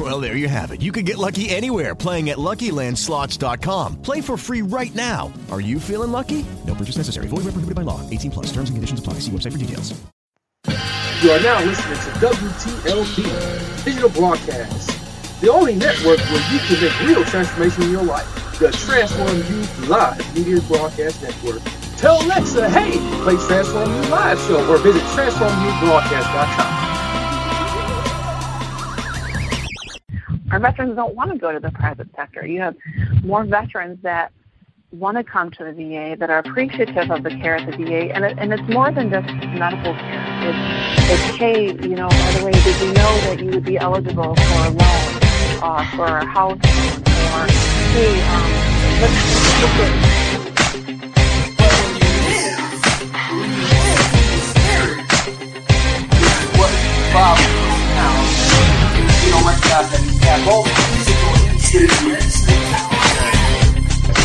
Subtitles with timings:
[0.00, 0.80] Well, there you have it.
[0.80, 4.00] You can get lucky anywhere playing at LuckyLandSlots.com.
[4.00, 5.30] Play for free right now.
[5.50, 6.46] Are you feeling lucky?
[6.66, 7.28] No purchase necessary.
[7.28, 8.00] Void where prohibited by law.
[8.08, 8.46] 18 plus.
[8.46, 9.14] Terms and conditions apply.
[9.20, 9.92] See website for details.
[11.22, 17.00] You are now listening to WTLB Digital Broadcast, the only network where you can make
[17.02, 18.26] real transformation in your life.
[18.58, 21.60] The Transform You Live Media Broadcast Network.
[21.98, 26.79] Tell Alexa, hey, play Transform You Live show or visit transformyoubroadcast.com.
[30.50, 32.46] Our veterans don't want to go to the private sector.
[32.46, 32.76] You have
[33.24, 34.32] more veterans that
[34.92, 38.12] want to come to the VA, that are appreciative of the care at the VA,
[38.12, 40.26] and, it, and it's more than just medical care.
[40.42, 43.78] It's, it's hey, you know, by the way, did you know that you would be
[43.78, 45.20] eligible for a loan,
[45.62, 46.58] uh, for a house
[47.30, 47.46] or
[47.92, 50.09] hey, um, let's look at
[59.50, 61.60] you don't that he's got both physical and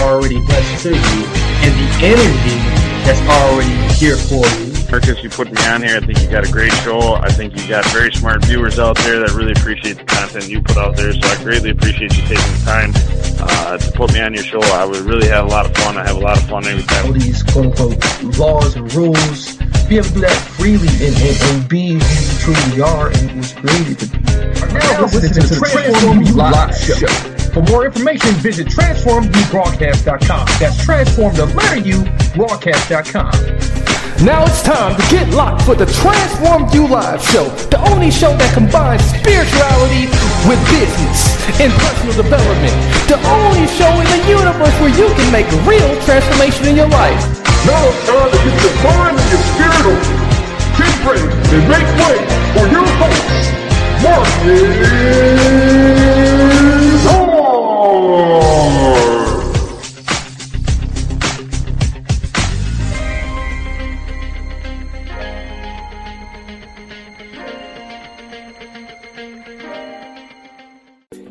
[0.01, 1.21] already blessed to you
[1.65, 2.57] and the energy
[3.05, 4.75] that's already here for you.
[4.91, 5.97] Marcus, you put me on here.
[5.97, 7.15] I think you got a great show.
[7.15, 10.61] I think you got very smart viewers out there that really appreciate the content you
[10.61, 11.11] put out there.
[11.11, 12.91] So I greatly appreciate you taking the time
[13.39, 14.61] uh, to put me on your show.
[14.61, 15.97] I would really have a lot of fun.
[15.97, 17.07] I have a lot of fun every time.
[17.07, 19.57] All these quote unquote laws and rules.
[19.87, 23.37] Be able to do that freely and, and, and be who you truly are and
[23.37, 24.24] was created to be.
[24.75, 27.07] Now listening to the Transform You Live show.
[27.55, 30.45] For more information, visit transformubroadcast.com.
[30.59, 32.03] That's transform the letter U
[32.35, 33.31] broadcast.com.
[34.23, 38.35] Now it's time to get locked for the Transform You Live show, the only show
[38.35, 40.11] that combines spirituality
[40.47, 42.75] with business and personal development.
[43.07, 47.23] The only show in the universe where you can make real transformation in your life.
[47.63, 49.99] Now it's time to get your mind and your spirit on.
[50.75, 52.19] Get ready and make way
[52.51, 53.64] for your host.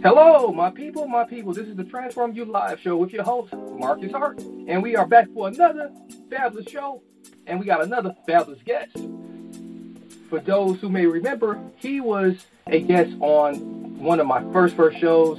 [0.03, 1.55] Hello, my people, my people.
[1.55, 4.41] This is the Transform You Live show with your host, Marcus Hart.
[4.67, 5.93] And we are back for another
[6.29, 7.03] fabulous show.
[7.47, 8.97] And we got another fabulous guest.
[10.29, 13.57] For those who may remember, he was a guest on
[13.99, 15.39] one of my first first shows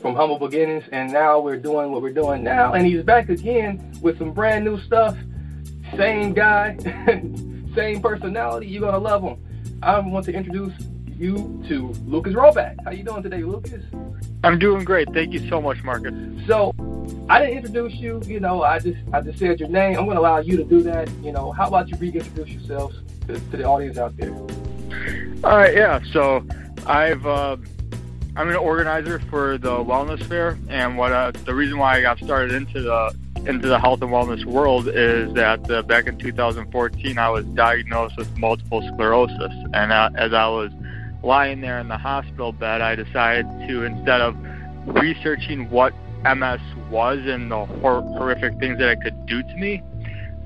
[0.00, 0.84] from Humble Beginnings.
[0.92, 2.74] And now we're doing what we're doing now.
[2.74, 5.16] And he's back again with some brand new stuff.
[5.96, 6.76] Same guy,
[7.74, 8.66] same personality.
[8.66, 9.38] You're going to love him.
[9.82, 10.74] I want to introduce
[11.06, 12.76] you to Lucas Robak.
[12.84, 13.82] How you doing today, Lucas?
[14.44, 15.12] I'm doing great.
[15.14, 16.12] Thank you so much, Marcus.
[16.46, 16.74] So,
[17.28, 18.20] I didn't introduce you.
[18.26, 19.96] You know, I just I just said your name.
[19.96, 21.08] I'm going to allow you to do that.
[21.22, 22.96] You know, how about you reintroduce yourselves
[23.28, 24.34] to, to the audience out there?
[25.44, 25.74] All right.
[25.74, 26.00] Yeah.
[26.12, 26.44] So,
[26.86, 27.56] I've uh,
[28.36, 32.18] I'm an organizer for the wellness fair, and what uh, the reason why I got
[32.18, 37.18] started into the into the health and wellness world is that uh, back in 2014
[37.18, 40.70] I was diagnosed with multiple sclerosis, and uh, as I was
[41.22, 44.36] lying there in the hospital bed, I decided to instead of
[44.86, 45.92] researching what
[46.22, 49.82] MS was and the hor- horrific things that it could do to me,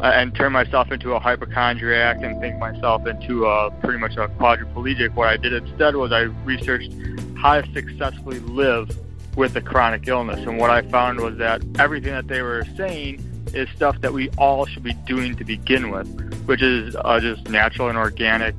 [0.02, 5.14] and turn myself into a hypochondriac and think myself into a pretty much a quadriplegic.
[5.14, 6.92] What I did instead was I researched
[7.36, 8.96] how to successfully live
[9.36, 13.24] with a chronic illness, and what I found was that everything that they were saying
[13.54, 16.08] is stuff that we all should be doing to begin with,
[16.46, 18.54] which is uh, just natural and organic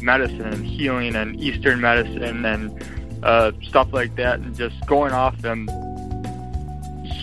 [0.00, 5.42] medicine and healing and Eastern medicine and uh, stuff like that, and just going off
[5.44, 5.68] and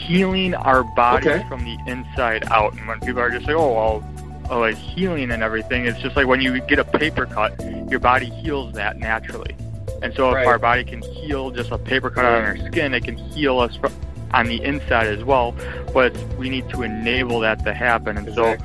[0.06, 1.48] healing our bodies Okay.
[1.48, 2.74] from the inside out.
[2.74, 4.14] And when people are just like, oh, well,
[4.50, 7.54] oh, like healing and everything, it's just like when you get a paper cut,
[7.90, 9.56] your body heals that naturally.
[10.02, 10.48] And so if Right.
[10.48, 13.76] our body can heal just a paper cut on our skin, it can heal us
[13.76, 13.88] fr-
[14.34, 15.56] on the inside as well.
[15.94, 18.18] But we need to enable that to happen.
[18.18, 18.56] And so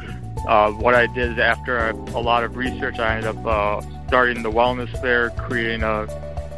[0.49, 3.81] uh, what I did is after a, a lot of research, I ended up uh,
[4.09, 6.03] starting the wellness fair, creating a,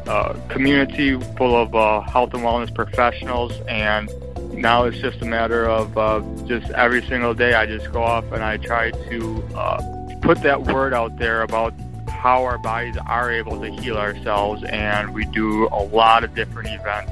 [0.07, 4.09] a community full of uh, health and wellness professionals, and
[4.53, 8.31] now it's just a matter of uh, just every single day I just go off
[8.33, 11.75] and I try to uh, put that word out there about
[12.09, 16.69] how our bodies are able to heal ourselves, and we do a lot of different
[16.69, 17.11] events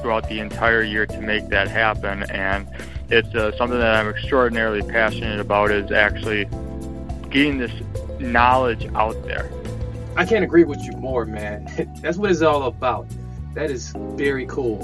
[0.00, 2.22] throughout the entire year to make that happen.
[2.30, 2.68] And
[3.10, 6.44] it's uh, something that I'm extraordinarily passionate about is actually
[7.30, 7.72] getting this
[8.20, 9.50] knowledge out there.
[10.16, 11.66] I can't agree with you more, man.
[12.00, 13.08] That's what it's all about.
[13.54, 14.78] That is very cool.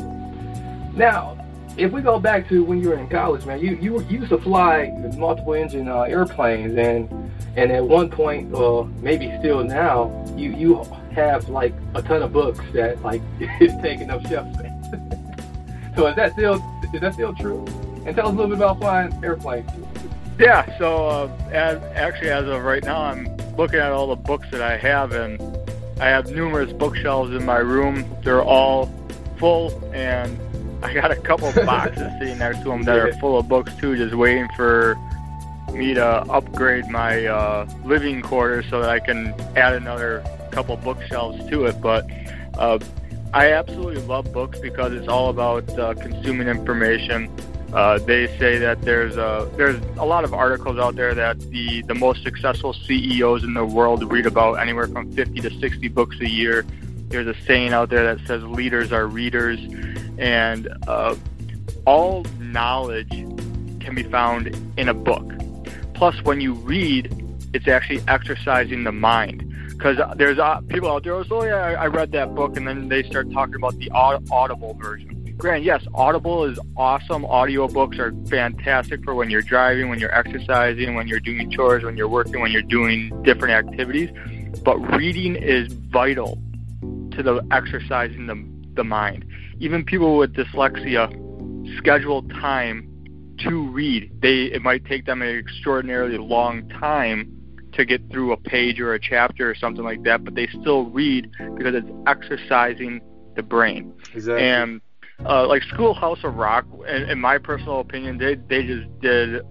[0.94, 1.36] Now,
[1.76, 4.30] if we go back to when you were in college, man, you you, you used
[4.30, 7.08] to fly multiple engine uh, airplanes, and
[7.56, 12.32] and at one point, uh, maybe still now, you you have like a ton of
[12.32, 13.22] books that like
[13.60, 14.72] is taking up shelf space.
[15.96, 16.54] so is that still
[16.92, 17.64] is that still true?
[18.06, 19.70] And tell us a little bit about flying airplanes.
[20.38, 24.48] Yeah, so uh, as actually as of right now, I'm looking at all the books
[24.50, 25.40] that I have, and
[26.00, 28.04] I have numerous bookshelves in my room.
[28.22, 28.92] They're all
[29.38, 30.38] full, and
[30.84, 33.96] I got a couple boxes sitting next to them that are full of books too,
[33.96, 34.96] just waiting for
[35.72, 40.22] me to upgrade my uh, living quarters so that I can add another
[40.52, 41.80] couple bookshelves to it.
[41.80, 42.08] But
[42.58, 42.78] uh,
[43.32, 47.34] I absolutely love books because it's all about uh, consuming information.
[47.72, 51.82] Uh, they say that there's a there's a lot of articles out there that the
[51.82, 56.16] the most successful CEOs in the world read about anywhere from 50 to 60 books
[56.20, 56.64] a year.
[57.08, 59.58] There's a saying out there that says leaders are readers,
[60.18, 61.14] and uh,
[61.86, 63.10] all knowledge
[63.80, 65.32] can be found in a book.
[65.94, 67.14] Plus, when you read,
[67.52, 69.50] it's actually exercising the mind.
[69.70, 72.88] Because there's uh, people out there, oh yeah, I, I read that book, and then
[72.88, 75.14] they start talking about the audible version.
[75.36, 77.24] Grant, yes, Audible is awesome.
[77.24, 81.96] Audiobooks are fantastic for when you're driving, when you're exercising, when you're doing chores, when
[81.96, 84.10] you're working, when you're doing different activities.
[84.64, 86.38] But reading is vital
[86.80, 88.42] to the exercising the,
[88.74, 89.24] the mind.
[89.60, 91.08] Even people with dyslexia
[91.78, 92.90] schedule time
[93.38, 94.10] to read.
[94.20, 97.30] They it might take them an extraordinarily long time
[97.72, 100.84] to get through a page or a chapter or something like that, but they still
[100.86, 103.00] read because it's exercising
[103.34, 103.92] the brain.
[104.14, 104.44] Exactly.
[104.44, 104.80] And
[105.26, 109.42] uh, like Schoolhouse of Rock, in, in my personal opinion, they they just did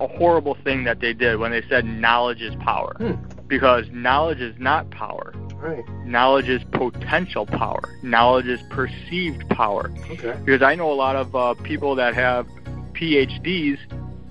[0.00, 3.12] a horrible thing that they did when they said knowledge is power, hmm.
[3.46, 5.32] because knowledge is not power.
[5.58, 5.88] Right.
[6.04, 7.82] Knowledge is potential power.
[8.02, 9.92] Knowledge is perceived power.
[10.10, 10.38] Okay.
[10.44, 12.46] Because I know a lot of uh, people that have
[12.92, 13.78] PhDs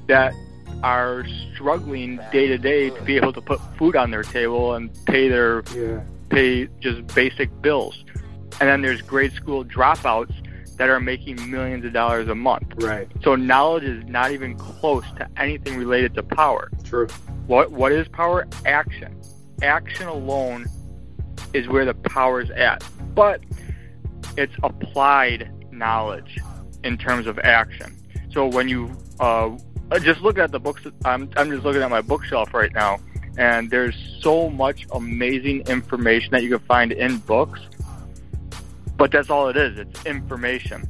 [0.07, 0.33] that
[0.83, 4.91] are struggling day to day to be able to put food on their table and
[5.05, 6.01] pay their yeah.
[6.29, 8.03] pay just basic bills.
[8.59, 10.33] And then there's grade school dropouts
[10.77, 12.67] that are making millions of dollars a month.
[12.77, 13.07] Right.
[13.23, 16.69] So knowledge is not even close to anything related to power.
[16.83, 17.07] True.
[17.47, 18.47] What what is power?
[18.65, 19.19] Action.
[19.61, 20.65] Action alone
[21.53, 22.83] is where the power is at.
[23.13, 23.41] But
[24.37, 26.37] it's applied knowledge
[26.83, 27.97] in terms of action.
[28.31, 29.57] So when you uh,
[30.01, 32.99] just look at the books, I'm I'm just looking at my bookshelf right now,
[33.37, 37.59] and there's so much amazing information that you can find in books
[39.03, 39.77] but that's all it is.
[39.77, 40.87] It's information.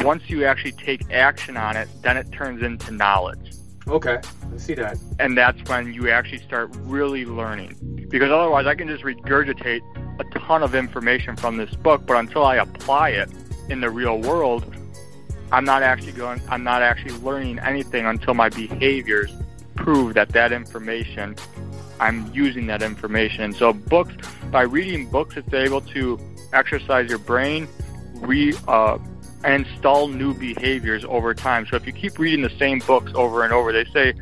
[0.00, 3.52] Once you actually take action on it, then it turns into knowledge.
[3.90, 4.18] Okay,
[4.54, 4.98] I see that.
[5.18, 8.06] And that's when you actually start really learning.
[8.08, 9.80] Because otherwise, I can just regurgitate
[10.20, 13.28] a ton of information from this book, but until I apply it
[13.68, 14.64] in the real world,
[15.50, 16.40] I'm not actually going.
[16.48, 19.32] I'm not actually learning anything until my behaviors
[19.74, 21.34] prove that that information,
[21.98, 23.52] I'm using that information.
[23.52, 24.14] So, books,
[24.52, 26.20] by reading books, it's able to
[26.52, 27.66] exercise your brain,
[28.14, 28.98] re uh,
[29.44, 31.66] and install new behaviors over time.
[31.66, 34.14] So if you keep reading the same books over and over, they say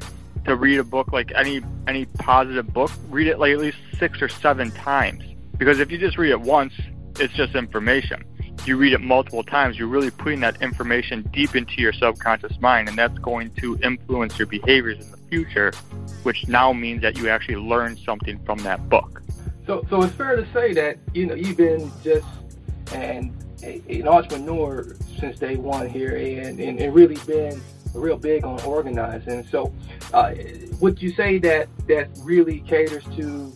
[0.44, 4.22] to read a book like any any positive book, read it like at least six
[4.22, 5.24] or seven times.
[5.56, 6.72] Because if you just read it once,
[7.18, 8.24] it's just information.
[8.64, 12.88] You read it multiple times, you're really putting that information deep into your subconscious mind,
[12.88, 15.72] and that's going to influence your behaviors in the future,
[16.22, 19.22] which now means that you actually learn something from that book.
[19.66, 22.26] So, so it's fair to say that you know been just
[22.92, 27.60] and an entrepreneur since day one here, and, and, and really been
[27.94, 29.46] real big on organizing.
[29.46, 29.72] So,
[30.12, 30.34] uh,
[30.80, 33.52] would you say that that really caters to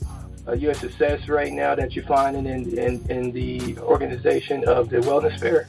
[0.48, 4.98] uh, your success right now that you're finding in, in, in the organization of the
[4.98, 5.68] wellness fair?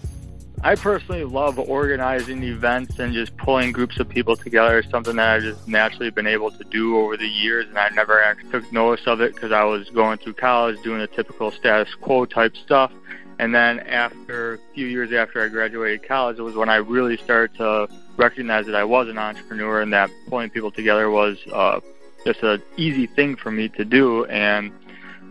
[0.65, 4.79] I personally love organizing events and just pulling groups of people together.
[4.79, 7.89] It's something that I've just naturally been able to do over the years, and I
[7.89, 11.51] never actually took notice of it because I was going through college doing the typical
[11.51, 12.93] status quo type stuff.
[13.39, 17.17] And then after a few years after I graduated college, it was when I really
[17.17, 17.87] started to
[18.17, 21.79] recognize that I was an entrepreneur and that pulling people together was uh,
[22.25, 24.25] just an easy thing for me to do.
[24.25, 24.71] And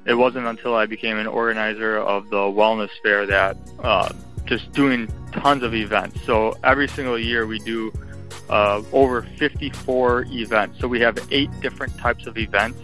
[0.05, 4.13] it wasn't until I became an organizer of the wellness fair that uh,
[4.45, 6.23] just doing tons of events.
[6.25, 7.93] So every single year we do
[8.51, 10.81] uh, over 54 events.
[10.81, 12.79] So we have eight different types of events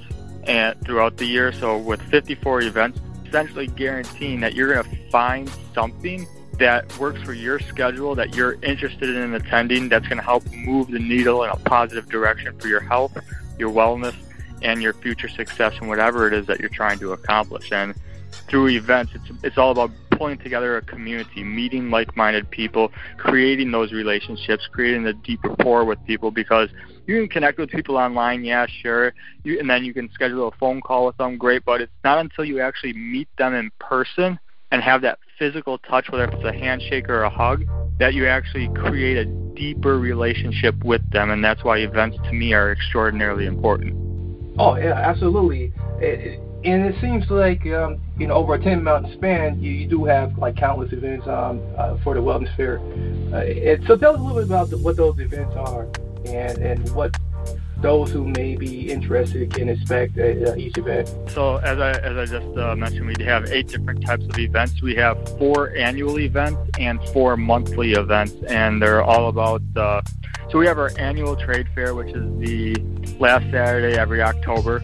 [0.45, 1.53] and throughout the year.
[1.53, 7.33] So with 54 events, essentially guaranteeing that you're going to find something that works for
[7.33, 11.51] your schedule that you're interested in attending that's going to help move the needle in
[11.51, 13.17] a positive direction for your health,
[13.59, 14.15] your wellness,
[14.63, 17.71] and your future success in whatever it is that you're trying to accomplish.
[17.71, 17.95] And
[18.49, 23.93] through events, it's it's all about pulling together a community, meeting like-minded people, creating those
[23.93, 26.69] relationships, creating a deep rapport with people because
[27.07, 30.51] you can connect with people online, yeah, sure, you, and then you can schedule a
[30.59, 34.39] phone call with them, great, but it's not until you actually meet them in person
[34.73, 37.65] and have that physical touch, whether it's a handshake or a hug,
[37.99, 42.53] that you actually create a deeper relationship with them, and that's why events to me
[42.53, 43.95] are extraordinarily important.
[44.59, 45.73] Oh yeah, absolutely.
[46.01, 49.87] It, and it seems like um, you know over a 10 month span, you, you
[49.87, 52.79] do have like countless events um, uh, for the wellness fair.
[53.33, 55.89] Uh, so tell us a little bit about the, what those events are
[56.25, 57.17] and and what
[57.81, 61.09] those who may be interested can expect at uh, each event.
[61.31, 64.83] So as I as I just uh, mentioned, we have eight different types of events.
[64.83, 69.63] We have four annual events and four monthly events, and they're all about.
[69.77, 70.03] Uh,
[70.51, 72.75] so we have our annual trade fair, which is the
[73.21, 74.83] last Saturday every October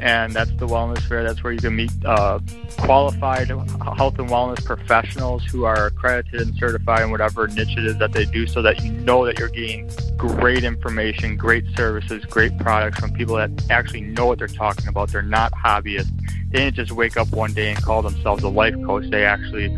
[0.00, 1.22] and that's the wellness fair.
[1.22, 2.40] That's where you can meet uh,
[2.78, 7.98] qualified health and wellness professionals who are accredited and certified in whatever niche it is
[7.98, 12.56] that they do, so that you know that you're getting great information, great services, great
[12.58, 15.10] products from people that actually know what they're talking about.
[15.10, 16.10] They're not hobbyists.
[16.50, 19.08] They didn't just wake up one day and call themselves a life coach.
[19.10, 19.68] They actually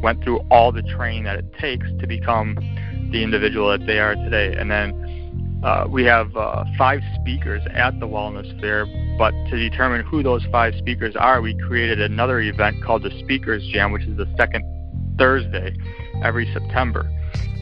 [0.00, 2.56] went through all the training that it takes to become
[3.10, 5.05] the individual that they are today, and then
[5.66, 8.86] uh, we have uh, five speakers at the Wellness Fair,
[9.18, 13.66] but to determine who those five speakers are, we created another event called the Speakers
[13.66, 14.64] Jam, which is the second
[15.18, 15.76] Thursday
[16.22, 17.10] every September,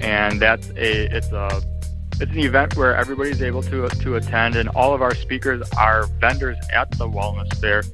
[0.03, 1.63] and that's a it's a
[2.21, 6.05] it's an event where everybody's able to to attend, and all of our speakers are
[6.21, 7.85] vendors at the Wellness Fair.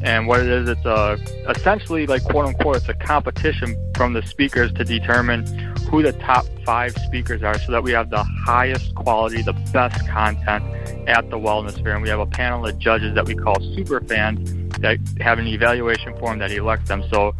[0.00, 4.22] And what it is, it's a essentially like quote unquote, it's a competition from the
[4.22, 8.94] speakers to determine who the top five speakers are so that we have the highest
[8.94, 10.62] quality, the best content
[11.08, 11.94] at the Wellness Fair.
[11.94, 15.46] And we have a panel of judges that we call super fans that have an
[15.46, 17.02] evaluation form that elect them.
[17.10, 17.34] So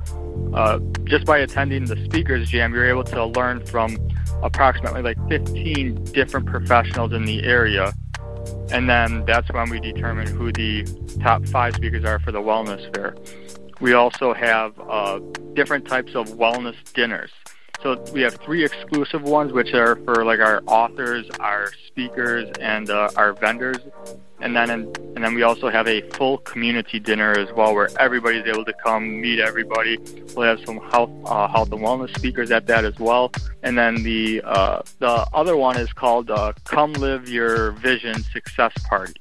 [0.55, 3.99] uh, just by attending the Speakers Jam, you're able to learn from
[4.43, 7.93] approximately like 15 different professionals in the area.
[8.71, 10.85] And then that's when we determine who the
[11.21, 13.14] top five speakers are for the Wellness Fair.
[13.81, 15.21] We also have uh,
[15.52, 17.31] different types of wellness dinners.
[17.83, 22.91] So we have three exclusive ones, which are for like our authors, our speakers, and
[22.91, 23.79] uh, our vendors.
[24.41, 27.89] And then and, and then we also have a full community dinner as well, where
[27.99, 29.99] everybody's able to come meet everybody.
[30.35, 33.33] We'll have some health uh, health and wellness speakers at that as well.
[33.63, 38.73] And then the uh, the other one is called uh, "Come Live Your Vision Success
[38.89, 39.15] Party."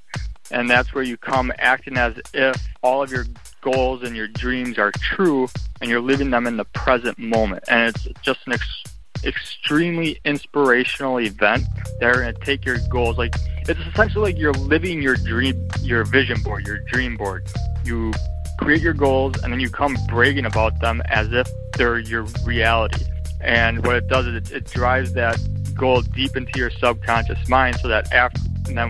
[0.52, 3.26] and that's where you come acting as if all of your
[3.72, 5.48] goals and your dreams are true
[5.82, 7.64] and you're living them in the present moment.
[7.68, 8.84] And it's just an ex-
[9.24, 11.66] extremely inspirational event
[12.00, 13.34] that are going to take your goals like
[13.68, 17.48] it's essentially like you're living your dream your vision board your dream board.
[17.84, 18.14] You
[18.60, 23.06] create your goals and then you come bragging about them as if they're your reality.
[23.42, 25.38] And what it does is it, it drives that
[25.74, 28.90] goal deep into your subconscious mind so that after and then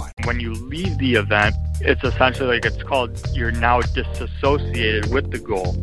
[0.23, 5.39] When you leave the event, it's essentially like it's called you're now disassociated with the
[5.39, 5.75] goal.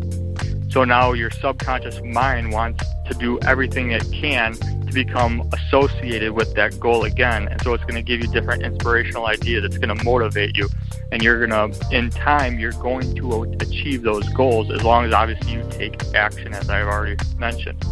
[0.71, 6.55] So now your subconscious mind wants to do everything it can to become associated with
[6.55, 7.49] that goal again.
[7.49, 9.65] And so it's going to give you different inspirational ideas.
[9.65, 10.69] It's going to motivate you.
[11.11, 15.13] And you're going to, in time, you're going to achieve those goals as long as
[15.13, 17.83] obviously you take action, as I've already mentioned.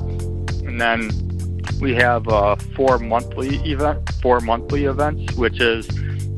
[0.66, 1.35] And then
[1.80, 5.88] we have uh, four monthly event, four monthly events, which is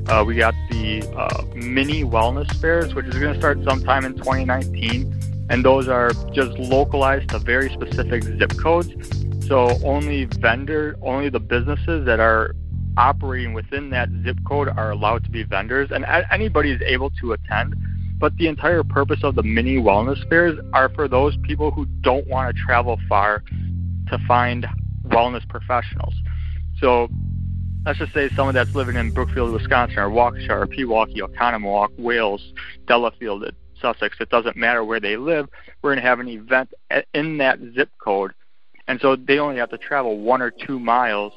[0.08, 4.14] uh, we got the uh, mini wellness fairs, which is going to start sometime in
[4.14, 8.90] 2019, and those are just localized to very specific zip codes.
[9.46, 12.54] So only vendor, only the businesses that are
[12.96, 17.32] operating within that zip code are allowed to be vendors, and anybody is able to
[17.32, 17.76] attend.
[18.18, 22.26] But the entire purpose of the mini wellness fairs are for those people who don't
[22.26, 23.44] want to travel far
[24.08, 24.66] to find
[25.08, 26.14] wellness professionals.
[26.80, 27.08] So
[27.84, 32.52] let's just say someone that's living in Brookfield, Wisconsin, or Waukesha, or Pewaukee, Oconomowoc, Wales,
[32.86, 33.44] Delafield,
[33.80, 34.16] Sussex.
[34.20, 35.48] It doesn't matter where they live.
[35.82, 36.72] We're going to have an event
[37.14, 38.32] in that zip code,
[38.86, 41.32] and so they only have to travel one or two miles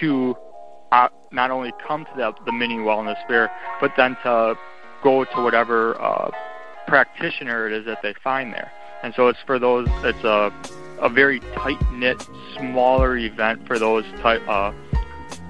[0.00, 0.34] to
[0.92, 3.50] uh, not only come to the, the mini wellness fair,
[3.80, 4.54] but then to
[5.02, 6.30] go to whatever uh,
[6.86, 8.70] practitioner it is that they find there.
[9.02, 9.88] And so it's for those.
[10.04, 10.52] It's a
[11.02, 14.72] a very tight knit, smaller event for those type uh,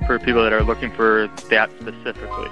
[0.06, 2.49] for people that are looking for that specifically.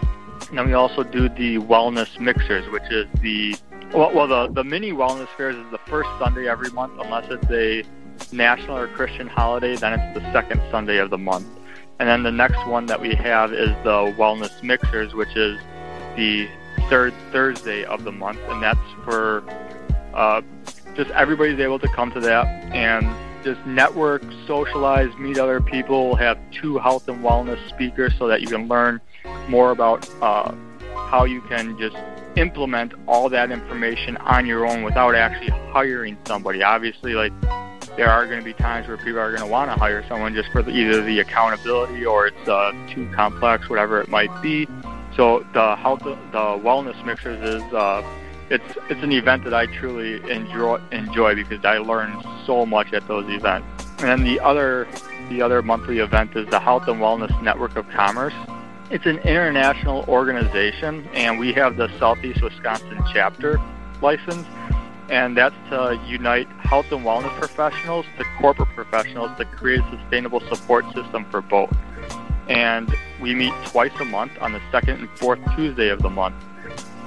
[0.49, 3.57] And then we also do the wellness mixers, which is the
[3.92, 7.50] well, well the the mini wellness fairs is the first Sunday every month, unless it's
[7.50, 7.85] a
[8.35, 9.76] national or Christian holiday.
[9.76, 11.47] Then it's the second Sunday of the month.
[11.99, 15.59] And then the next one that we have is the wellness mixers, which is
[16.16, 16.49] the
[16.88, 19.45] third Thursday of the month, and that's for
[20.14, 20.40] uh,
[20.97, 23.06] just everybody's able to come to that and
[23.44, 28.47] just network, socialize, meet other people, have two health and wellness speakers so that you
[28.47, 29.00] can learn
[29.49, 30.54] more about uh,
[31.09, 31.97] how you can just
[32.37, 36.62] implement all that information on your own without actually hiring somebody.
[36.62, 37.32] Obviously, like
[37.97, 40.35] there are going to be times where people are going to want to hire someone
[40.35, 44.66] just for the, either the accountability or it's uh, too complex, whatever it might be.
[45.16, 48.02] So the health, the wellness mixers is uh,
[48.50, 53.07] it's it's an event that I truly enjoy enjoy because I learn so much at
[53.07, 53.66] those events.
[53.99, 54.88] And then the other
[55.28, 58.35] the other monthly event is the Health and Wellness Network of Commerce.
[58.90, 63.61] It's an international organization, and we have the Southeast Wisconsin chapter
[64.02, 64.45] license,
[65.09, 70.40] and that's to unite health and wellness professionals to corporate professionals to create a sustainable
[70.52, 71.73] support system for both.
[72.49, 72.92] And
[73.23, 76.35] we meet twice a month on the second and fourth Tuesday of the month.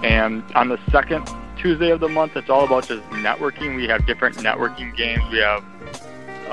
[0.04, 3.76] And on the second Tuesday of the month, it's all about just networking.
[3.76, 5.24] We have different networking games.
[5.32, 5.64] We have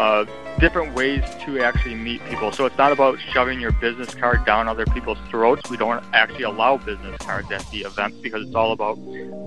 [0.00, 0.24] uh,
[0.58, 2.50] different ways to actually meet people.
[2.52, 5.68] So it's not about shoving your business card down other people's throats.
[5.68, 8.94] We don't actually allow business cards at the event because it's all about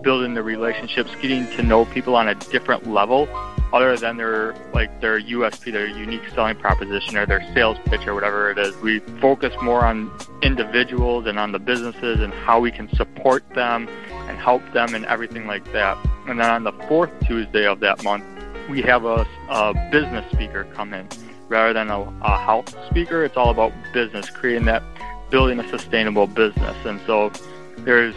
[0.03, 3.27] building the relationships, getting to know people on a different level
[3.73, 8.13] other than their like their USP, their unique selling proposition, or their sales pitch, or
[8.13, 8.77] whatever it is.
[8.77, 10.11] We focus more on
[10.43, 13.89] individuals and on the businesses and how we can support them
[14.27, 15.97] and help them and everything like that.
[16.27, 18.23] And then on the fourth Tuesday of that month,
[18.69, 21.07] we have a, a business speaker come in
[21.49, 23.23] rather than a, a health speaker.
[23.23, 24.83] It's all about business, creating that,
[25.29, 26.75] building a sustainable business.
[26.85, 27.31] And so
[27.79, 28.15] there's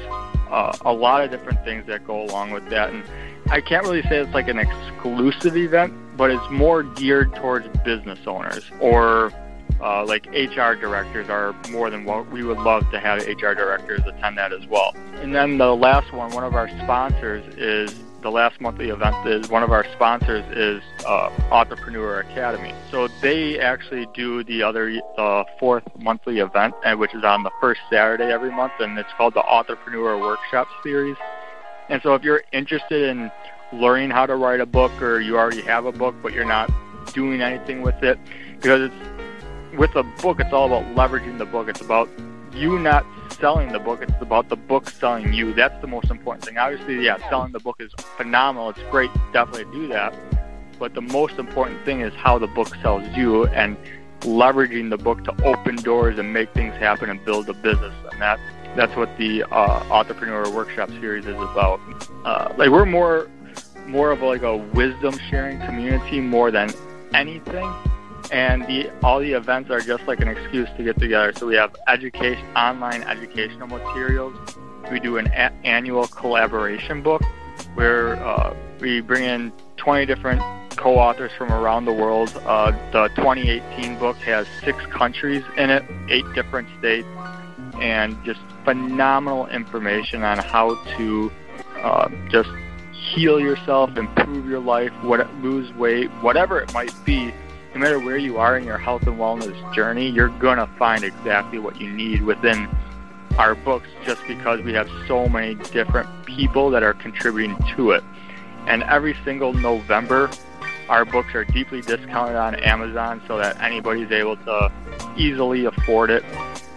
[0.50, 2.90] uh, a lot of different things that go along with that.
[2.90, 3.02] And
[3.50, 8.20] I can't really say it's like an exclusive event, but it's more geared towards business
[8.26, 9.32] owners or
[9.80, 14.00] uh, like HR directors are more than what we would love to have HR directors
[14.06, 14.94] attend that as well.
[15.16, 17.94] And then the last one, one of our sponsors is
[18.26, 22.74] the last monthly event is one of our sponsors is uh, Entrepreneur Academy.
[22.90, 27.80] So they actually do the other uh, fourth monthly event, which is on the first
[27.88, 31.14] Saturday every month, and it's called the Entrepreneur Workshop Series.
[31.88, 33.30] And so if you're interested in
[33.72, 36.68] learning how to write a book or you already have a book but you're not
[37.14, 38.18] doing anything with it,
[38.56, 41.68] because it's with a book, it's all about leveraging the book.
[41.68, 42.08] It's about
[42.56, 43.04] you not
[43.38, 44.02] selling the book.
[44.02, 45.52] It's about the book selling you.
[45.52, 46.58] That's the most important thing.
[46.58, 48.70] Obviously, yeah, selling the book is phenomenal.
[48.70, 49.10] It's great.
[49.32, 50.14] Definitely do that.
[50.78, 53.76] But the most important thing is how the book sells you and
[54.20, 57.94] leveraging the book to open doors and make things happen and build a business.
[58.12, 58.38] And that
[58.76, 61.80] that's what the uh, entrepreneur workshop series is about.
[62.24, 63.30] Uh, like we're more
[63.86, 66.70] more of like a wisdom sharing community more than
[67.14, 67.72] anything.
[68.30, 71.32] And the all the events are just like an excuse to get together.
[71.36, 74.36] So we have education, online educational materials.
[74.90, 77.22] We do an a- annual collaboration book
[77.74, 80.40] where uh, we bring in 20 different
[80.76, 82.30] co-authors from around the world.
[82.44, 87.08] Uh, the 2018 book has six countries in it, eight different states,
[87.80, 91.32] and just phenomenal information on how to
[91.82, 92.50] uh, just
[92.92, 97.32] heal yourself, improve your life, what, lose weight, whatever it might be.
[97.76, 101.04] No matter where you are in your health and wellness journey, you're going to find
[101.04, 102.66] exactly what you need within
[103.36, 108.02] our books just because we have so many different people that are contributing to it.
[108.66, 110.30] And every single November,
[110.88, 114.72] our books are deeply discounted on Amazon so that anybody's able to
[115.18, 116.24] easily afford it.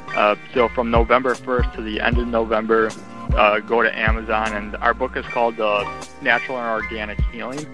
[0.10, 2.92] Uh, so from November 1st to the end of November,
[3.38, 5.82] uh, go to Amazon, and our book is called uh,
[6.22, 7.66] Natural and Organic Healing.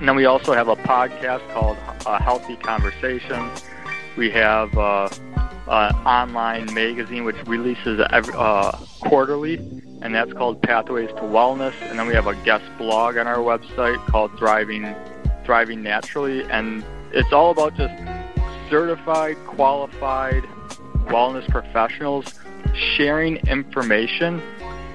[0.00, 3.62] And then we also have a podcast called uh, Healthy Conversations.
[4.16, 5.10] We have uh,
[5.68, 9.56] uh, online magazine which releases every, uh, quarterly,
[10.00, 11.74] and that's called Pathways to Wellness.
[11.82, 14.94] And then we have a guest blog on our website called Thriving
[15.44, 16.82] Thriving Naturally, and
[17.12, 17.92] it's all about just
[18.70, 20.44] certified, qualified
[21.08, 22.40] wellness professionals
[22.96, 24.40] sharing information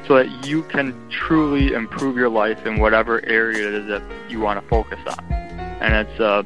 [0.07, 4.39] so that you can truly improve your life in whatever area it is that you
[4.39, 5.23] want to focus on.
[5.81, 6.43] And it's uh,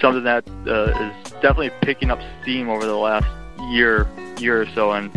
[0.00, 3.26] something that uh, is definitely picking up steam over the last
[3.70, 4.06] year,
[4.38, 5.12] year or so, and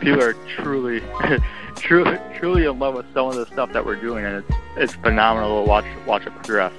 [0.00, 1.02] people are truly,
[1.76, 4.94] truly, truly in love with some of the stuff that we're doing, and it's it's
[4.94, 6.72] phenomenal to watch watch it progress.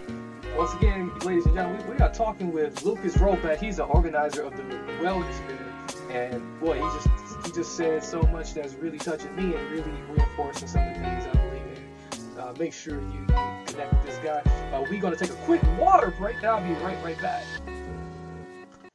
[0.56, 3.60] Once again, ladies and gentlemen, we, are talking with Lucas Robak.
[3.60, 4.64] He's the organizer of the
[5.02, 9.56] Wellness Fair, and boy, he just he just said so much that's really touching me
[9.56, 11.64] and really reinforcing some of the things I believe
[12.34, 12.40] in.
[12.40, 13.26] Uh, make sure you
[13.66, 14.42] connect with this guy.
[14.74, 16.44] Uh, we're gonna take a quick water break.
[16.44, 17.46] I'll be right right back.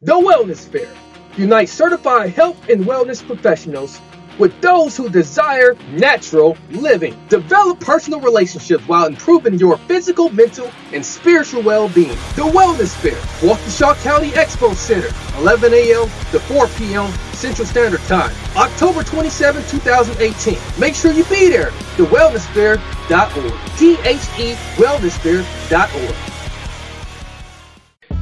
[0.02, 0.92] The Wellness Fair
[1.38, 3.98] unites certified health and wellness professionals
[4.38, 7.16] with those who desire natural living.
[7.28, 12.16] Develop personal relationships while improving your physical, mental, and spiritual well-being.
[12.36, 16.04] The Wellness Fair, Waukesha County Expo Center, 11 a.m.
[16.30, 17.12] to 4 p.m.
[17.34, 20.58] Central Standard Time, October 27, 2018.
[20.78, 21.70] Make sure you be there.
[21.96, 23.78] TheWellnessFair.org.
[23.78, 26.31] T-H-E WellnessFair.org.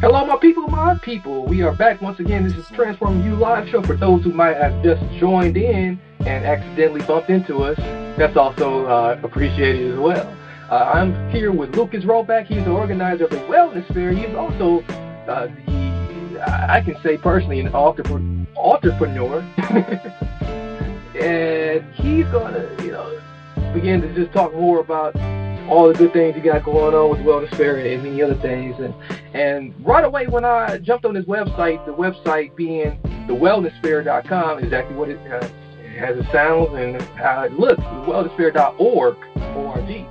[0.01, 1.45] Hello, my people, my people.
[1.45, 2.45] We are back once again.
[2.45, 3.83] This is Transforming You Live Show.
[3.83, 7.77] For those who might have just joined in and accidentally bumped into us,
[8.17, 10.35] that's also uh, appreciated as well.
[10.71, 12.47] Uh, I'm here with Lucas Robak.
[12.47, 14.13] He's the organizer of the Wellness Fair.
[14.13, 14.81] He's also
[15.29, 19.41] uh, the, I can say personally, an entrepreneur.
[21.21, 23.21] and he's going to, you know,
[23.75, 25.15] begin to just talk more about
[25.71, 28.77] all the good things you got going on with Wellness Fair and many other things.
[28.79, 28.95] And
[29.35, 35.09] and right away when I jumped on his website, the website being thewellnessfair.com, exactly what
[35.09, 35.49] it, uh,
[35.99, 40.07] as it sounds and how it looks, wellnessfair.org, O-R-G.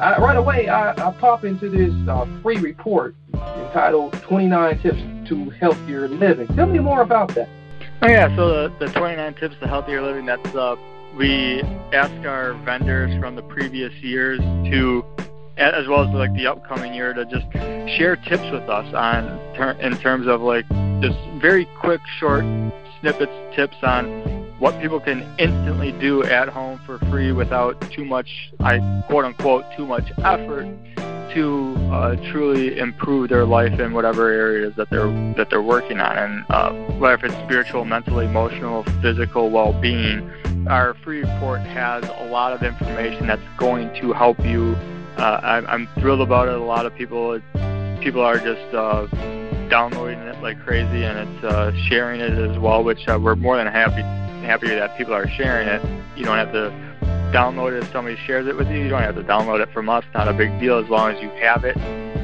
[0.00, 5.50] I, right away, I, I pop into this uh, free report entitled 29 Tips to
[5.50, 6.46] Healthier Living.
[6.56, 7.48] Tell me more about that.
[8.02, 10.26] Oh yeah, so the, the 29 tips to healthier living.
[10.26, 10.76] That's uh,
[11.16, 15.04] we ask our vendors from the previous years to
[15.56, 17.46] as well as like the upcoming year to just
[17.96, 19.24] share tips with us on
[19.54, 20.68] ter- in terms of like
[21.00, 22.44] just very quick short
[23.00, 24.04] snippets tips on
[24.58, 29.64] what people can instantly do at home for free without too much I quote unquote
[29.76, 30.66] too much effort
[31.34, 36.16] to uh, truly improve their life in whatever areas that they're that they're working on
[36.16, 40.30] and uh, whether it's spiritual mental emotional physical well-being
[40.68, 44.74] our free report has a lot of information that's going to help you.
[45.18, 46.54] Uh, I'm, I'm thrilled about it.
[46.54, 47.40] A lot of people
[48.00, 49.06] people are just uh,
[49.68, 53.56] downloading it like crazy, and it's uh, sharing it as well, which uh, we're more
[53.56, 54.02] than happy
[54.44, 55.82] happy that people are sharing it.
[56.16, 56.70] You don't have to
[57.34, 58.78] download it if somebody shares it with you.
[58.78, 60.04] You don't have to download it from us.
[60.14, 61.76] Not a big deal as long as you have it,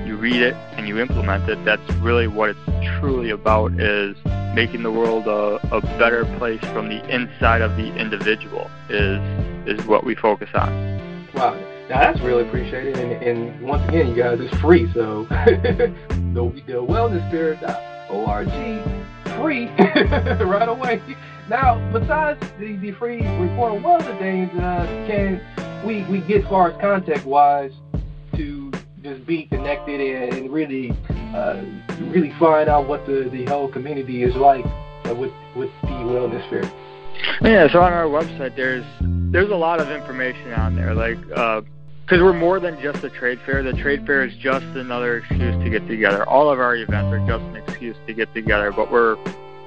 [0.07, 1.63] you read it, and you implement it.
[1.65, 2.61] That's really what it's
[3.01, 3.73] truly about.
[3.73, 4.17] Is
[4.55, 9.19] making the world a, a better place from the inside of the individual is
[9.67, 10.71] is what we focus on.
[11.35, 11.55] Wow.
[11.89, 14.89] Now that's really appreciated, and, and once again, you guys, it's free.
[14.95, 15.93] So the,
[16.35, 18.49] the wellnessfair.org
[19.41, 19.67] free
[20.45, 21.03] right away.
[21.51, 25.41] Now, besides the, the free report, what other things uh, can
[25.85, 27.73] we, we get as far as contact wise
[28.37, 28.71] to
[29.03, 30.93] just be connected and really
[31.35, 31.61] uh,
[32.03, 34.65] really find out what the, the whole community is like
[35.07, 36.63] uh, with with the wellness fair.
[37.43, 41.65] Yeah, so on our website there's there's a lot of information on there, like because
[42.13, 43.65] uh, we're more than just a trade fair.
[43.65, 46.25] The trade fair is just another excuse to get together.
[46.29, 49.17] All of our events are just an excuse to get together, but we're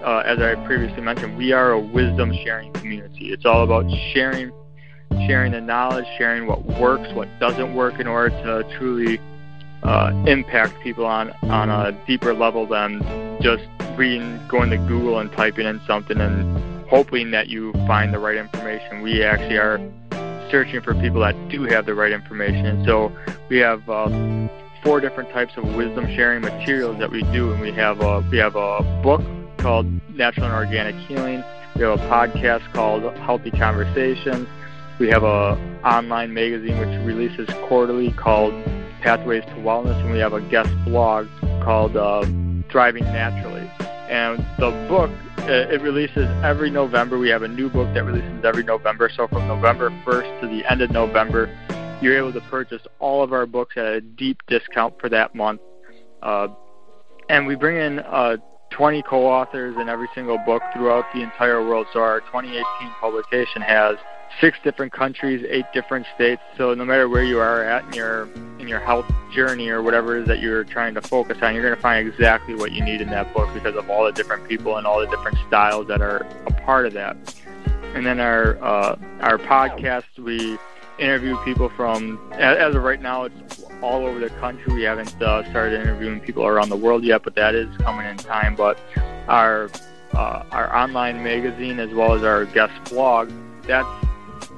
[0.04, 3.32] uh, as I previously mentioned, we are a wisdom sharing community.
[3.32, 4.52] It's all about sharing
[5.28, 9.20] sharing the knowledge, sharing what works, what doesn't work in order to truly
[9.84, 13.02] uh, impact people on on a deeper level than
[13.42, 13.64] just
[13.98, 18.38] reading, going to Google and typing in something and hoping that you find the right
[18.38, 19.02] information.
[19.02, 19.80] We actually are
[20.52, 22.84] searching for people that do have the right information.
[22.86, 23.12] So
[23.50, 24.10] we have uh,
[24.84, 28.38] four different types of wisdom sharing materials that we do, and we have a we
[28.40, 29.22] have a book
[29.58, 29.86] called
[30.16, 31.44] Natural and Organic Healing.
[31.76, 34.48] We have a podcast called Healthy Conversations.
[35.00, 38.54] We have a online magazine which releases quarterly called
[39.02, 41.28] Pathways to Wellness, and we have a guest blog
[41.64, 42.22] called uh,
[42.72, 43.70] Thriving Naturally.
[44.10, 45.10] And the book,
[45.50, 47.18] it releases every November.
[47.18, 49.10] We have a new book that releases every November.
[49.16, 51.50] So from November 1st to the end of November,
[52.02, 55.62] you're able to purchase all of our books at a deep discount for that month.
[56.22, 56.50] Uh,
[57.30, 58.38] and we bring in uh,
[58.74, 61.88] 20 co-authors in every single book throughout the entire world.
[61.94, 62.64] So our 2018
[63.00, 63.98] publication has
[64.42, 66.42] six different countries, eight different states.
[66.58, 68.28] So no matter where you are at in your
[68.60, 71.64] in your health journey or whatever it is that you're trying to focus on, you're
[71.64, 74.48] going to find exactly what you need in that book because of all the different
[74.48, 77.16] people and all the different styles that are a part of that.
[77.94, 80.58] And then our uh, our podcast, we
[81.00, 84.74] interview people from as of right now, it's all over the country.
[84.74, 88.18] We haven't uh, started interviewing people around the world yet, but that is coming in
[88.18, 88.56] time.
[88.56, 88.80] But
[89.28, 89.70] our
[90.14, 93.32] uh, our online magazine as well as our guest blog,
[93.64, 93.88] that's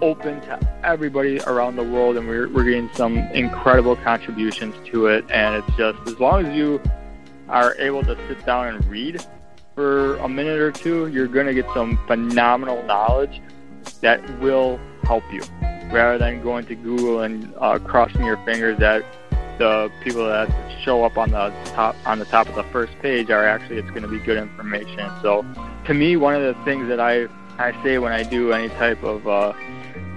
[0.02, 5.26] open to everybody around the world, and we're, we're getting some incredible contributions to it.
[5.30, 6.82] And it's just as long as you
[7.48, 9.26] are able to sit down and read
[9.74, 13.42] for a minute or two, you're going to get some phenomenal knowledge
[14.02, 15.42] that will help you
[15.92, 19.04] rather than going to Google and uh, crossing your fingers that
[19.58, 20.50] the people that
[20.82, 23.90] show up on the top on the top of the first page are actually it's
[23.90, 25.10] going to be good information.
[25.22, 25.46] So,
[25.86, 29.02] to me, one of the things that I I say when I do any type
[29.04, 29.54] of uh,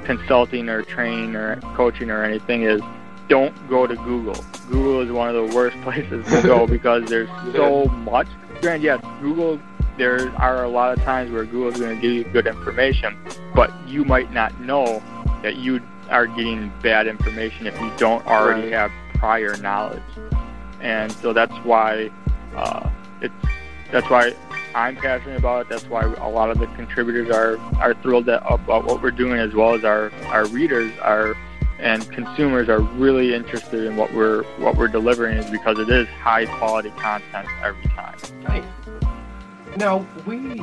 [0.05, 2.81] consulting or training or coaching or anything is
[3.29, 4.43] don't go to Google.
[4.69, 8.27] Google is one of the worst places to go because there's so much.
[8.63, 9.61] And yes, Google,
[9.97, 13.17] there are a lot of times where Google is going to give you good information,
[13.55, 15.03] but you might not know
[15.43, 20.03] that you are getting bad information if you don't already have prior knowledge.
[20.81, 22.11] And so that's why
[22.55, 23.35] uh, it's
[23.91, 24.35] that's why
[24.75, 25.69] I'm passionate about it.
[25.71, 29.41] That's why a lot of the contributors are are thrilled that, about what we're doing,
[29.41, 31.37] as well as our our readers are
[31.79, 36.09] and consumers are really interested in what we're what we're delivering is because it is
[36.09, 38.17] high quality content every time.
[38.43, 38.65] Nice.
[39.77, 40.63] Now we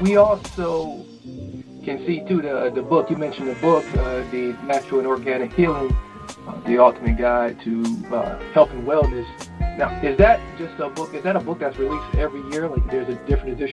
[0.00, 1.04] we also
[1.88, 5.52] can see too the the book you mentioned the book uh, the natural and organic
[5.52, 5.90] healing
[6.46, 9.26] uh, the ultimate guide to uh, health and wellness
[9.78, 11.14] now, is that just a book?
[11.14, 12.68] Is that a book that's released every year?
[12.68, 13.77] Like there's a different edition?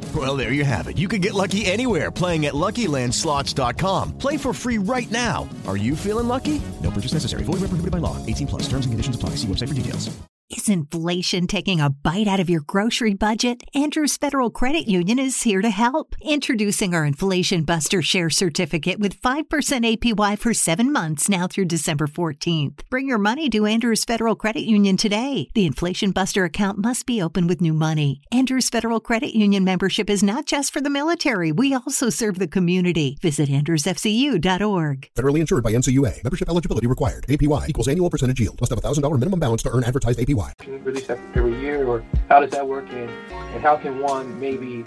[0.13, 0.97] Well, there you have it.
[0.97, 4.17] You can get lucky anywhere playing at LuckyLandSlots.com.
[4.17, 5.47] Play for free right now.
[5.67, 6.61] Are you feeling lucky?
[6.81, 7.43] No purchase necessary.
[7.43, 8.17] Void where prohibited by law.
[8.25, 8.63] 18 plus.
[8.63, 9.35] Terms and conditions apply.
[9.35, 10.09] See website for details.
[10.51, 13.63] Is inflation taking a bite out of your grocery budget?
[13.73, 16.13] Andrews Federal Credit Union is here to help.
[16.21, 22.05] Introducing our Inflation Buster Share Certificate with 5% APY for seven months now through December
[22.05, 22.81] 14th.
[22.89, 25.47] Bring your money to Andrews Federal Credit Union today.
[25.53, 28.19] The Inflation Buster account must be open with new money.
[28.33, 31.51] Andrews Federal Credit Union membership is not just for the military.
[31.51, 33.17] We also serve the community.
[33.21, 35.09] Visit andrewsfcu.org.
[35.15, 36.23] Federally insured by NCUA.
[36.23, 37.25] Membership eligibility required.
[37.27, 38.59] APY equals annual percentage yield.
[38.61, 40.85] Must have a $1,000 minimum balance to earn advertised APY.
[40.85, 42.85] Release every year, or how does that work?
[42.89, 44.83] And, and how can one maybe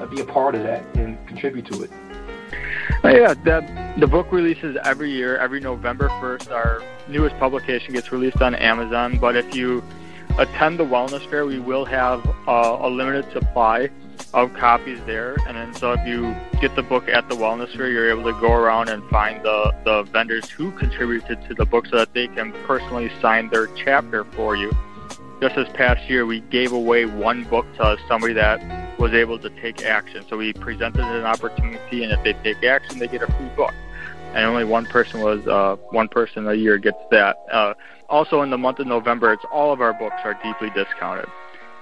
[0.00, 1.90] uh, be a part of that and contribute to it?
[3.04, 5.36] Uh, yeah, the, the book releases every year.
[5.38, 9.18] Every November 1st, our newest publication gets released on Amazon.
[9.18, 9.82] But if you
[10.38, 13.90] attend the Wellness Fair, we will have uh, a limited supply
[14.34, 15.36] of copies there.
[15.46, 18.38] And then so if you get the book at the Wellness Fair, you're able to
[18.40, 22.26] go around and find the, the vendors who contributed to the book so that they
[22.26, 24.72] can personally sign their chapter for you.
[25.40, 29.50] Just this past year, we gave away one book to somebody that was able to
[29.60, 30.24] take action.
[30.28, 33.72] So we presented an opportunity, and if they take action, they get a free book.
[34.34, 37.38] And only one person was uh, one person a year gets that.
[37.52, 37.74] Uh,
[38.08, 41.28] also, in the month of November, it's all of our books are deeply discounted,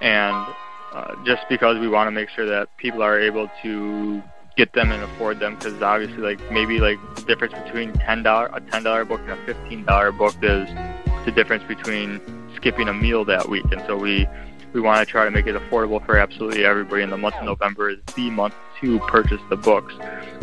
[0.01, 0.45] and
[0.93, 4.21] uh, just because we want to make sure that people are able to
[4.55, 8.49] get them and afford them because obviously like maybe like the difference between ten dollar
[8.53, 10.69] a ten dollar book and a fifteen dollar book is
[11.25, 12.21] the difference between
[12.55, 13.65] skipping a meal that week.
[13.71, 14.27] And so we
[14.73, 17.45] we want to try to make it affordable for absolutely everybody and the month of
[17.45, 19.93] november is the month to purchase the books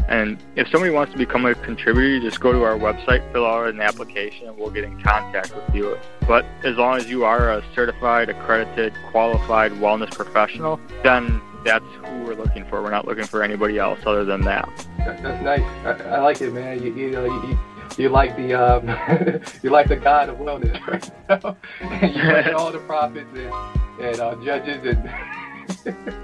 [0.09, 3.69] and if somebody wants to become a contributor just go to our website fill out
[3.69, 7.53] an application and we'll get in contact with you but as long as you are
[7.53, 12.83] a certified accredited qualified wellness professional then that's who we're looking for.
[12.83, 14.69] We're not looking for anybody else other than that.
[14.99, 15.61] That, that's nice.
[15.85, 16.83] I, I like it, man.
[16.83, 17.59] You, you know, you,
[17.99, 18.89] you like the um,
[19.63, 22.47] you like the God of wellness, right?
[22.49, 23.53] you all the prophets and,
[24.01, 26.17] and uh, judges and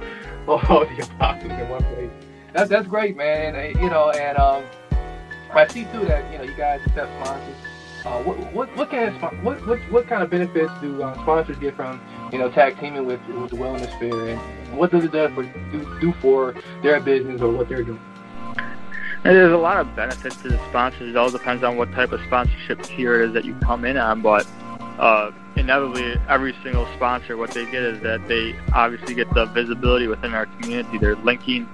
[0.49, 2.11] all the apostles in one place.
[2.53, 3.55] That's that's great, man.
[3.55, 4.65] And you know, and um,
[5.53, 7.57] I see too that you know you guys accept sponsors.
[8.05, 11.59] Uh, what what what kind of what what what kind of benefits do uh, sponsors
[11.59, 12.01] get from
[12.33, 15.43] you know tag teaming with with the wellness fair, and what does it do for
[15.43, 18.01] do, do for their business or what they're doing?
[19.23, 21.11] There's a lot of benefits to the sponsors.
[21.11, 23.97] It all depends on what type of sponsorship tier it is that you come in
[23.97, 24.23] on.
[24.23, 24.47] But
[25.01, 30.07] uh, inevitably every single sponsor, what they get is that they obviously get the visibility
[30.07, 30.99] within our community.
[30.99, 31.69] They're linking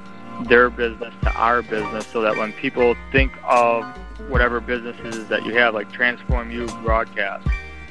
[0.49, 3.85] their business to our business so that when people think of
[4.29, 7.47] whatever businesses that you have, like Transform You Broadcast,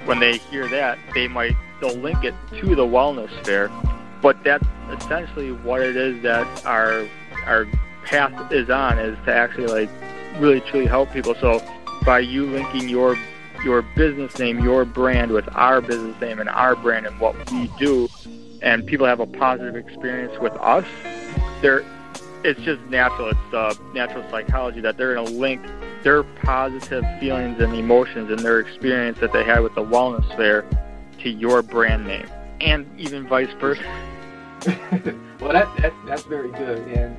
[0.05, 3.69] when they hear that, they might they'll link it to the wellness fair.
[4.21, 7.07] But that's essentially what it is that our
[7.45, 7.67] our
[8.05, 9.89] path is on is to actually like
[10.39, 11.35] really truly help people.
[11.35, 11.61] So
[12.05, 13.17] by you linking your
[13.63, 17.71] your business name, your brand with our business name and our brand and what we
[17.79, 18.07] do,
[18.61, 20.85] and people have a positive experience with us,
[21.61, 21.83] they're
[22.43, 23.29] it's just natural.
[23.29, 25.61] It's uh, natural psychology that they're going to link
[26.03, 30.65] their positive feelings and emotions and their experience that they had with the wellness fair
[31.19, 32.27] to your brand name,
[32.59, 33.81] and even vice versa.
[35.39, 37.15] well, that, that's that's very good, and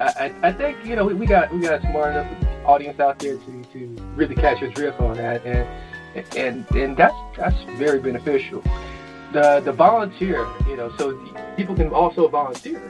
[0.00, 3.18] I, I think you know we, we got we got a smart enough audience out
[3.18, 5.66] there to, to really catch a drift on that, and
[6.36, 8.62] and and that's that's very beneficial.
[9.32, 11.16] The the volunteer, you know, so
[11.56, 12.80] people can also volunteer.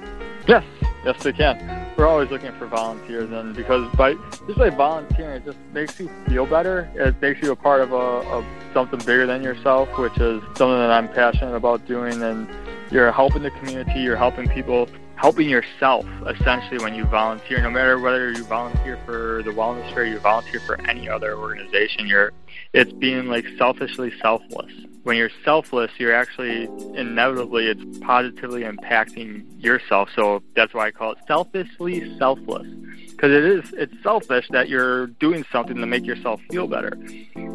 [0.46, 0.64] Yes,
[1.04, 1.86] yes, they can.
[1.96, 4.14] We're always looking for volunteers, and because by
[4.46, 6.90] just by volunteering, it just makes you feel better.
[6.94, 10.78] It makes you a part of a of something bigger than yourself, which is something
[10.78, 12.22] that I'm passionate about doing.
[12.22, 12.48] And
[12.90, 17.98] you're helping the community, you're helping people helping yourself essentially when you volunteer no matter
[17.98, 22.32] whether you volunteer for the wellness fair you volunteer for any other organization you're
[22.72, 24.70] it's being like selfishly selfless.
[25.02, 30.10] When you're selfless you're actually inevitably it's positively impacting yourself.
[30.14, 32.66] So that's why i call it selfishly selfless
[33.06, 36.98] because it is it's selfish that you're doing something to make yourself feel better.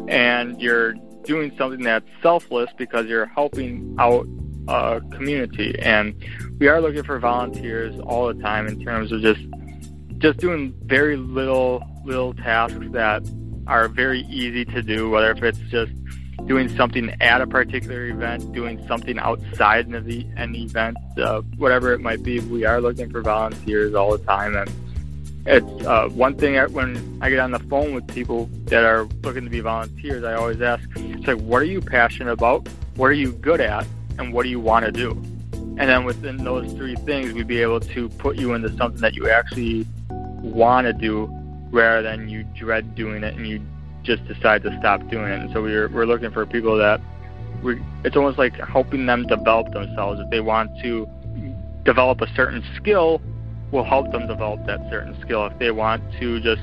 [0.08, 0.94] And you're
[1.24, 4.26] doing something that's selfless because you're helping out
[4.68, 6.14] a community and
[6.58, 9.40] we are looking for volunteers all the time in terms of just
[10.18, 13.22] just doing very little little tasks that
[13.66, 15.92] are very easy to do, whether if it's just
[16.46, 21.92] doing something at a particular event, doing something outside of the, an event, uh, whatever
[21.92, 22.40] it might be.
[22.40, 24.70] We are looking for volunteers all the time, and
[25.46, 29.44] it's uh, one thing when I get on the phone with people that are looking
[29.44, 30.24] to be volunteers.
[30.24, 32.68] I always ask, it's like, what are you passionate about?
[32.96, 33.86] What are you good at?
[34.18, 35.10] And what do you want to do?
[35.52, 39.14] And then within those three things, we'd be able to put you into something that
[39.14, 41.30] you actually want to do
[41.70, 43.64] rather than you dread doing it and you
[44.02, 45.40] just decide to stop doing it.
[45.40, 47.00] And so we're, we're looking for people that
[47.62, 50.20] we, it's almost like helping them develop themselves.
[50.20, 51.08] If they want to
[51.84, 53.22] develop a certain skill,
[53.70, 55.46] we'll help them develop that certain skill.
[55.46, 56.62] If they want to just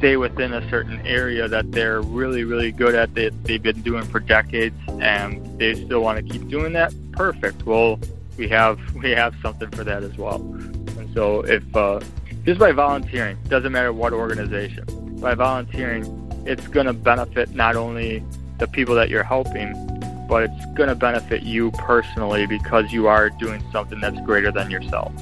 [0.00, 4.02] stay within a certain area that they're really, really good at, that they've been doing
[4.04, 7.66] for decades, and they still want to keep doing that, perfect.
[7.66, 8.00] We'll
[8.38, 10.36] we have we have something for that as well.
[10.36, 12.00] And so if uh,
[12.46, 14.86] just by volunteering, doesn't matter what organization,
[15.20, 16.02] by volunteering,
[16.46, 18.24] it's going to benefit not only
[18.56, 19.74] the people that you're helping,
[20.26, 24.70] but it's going to benefit you personally because you are doing something that's greater than
[24.70, 25.12] yourself.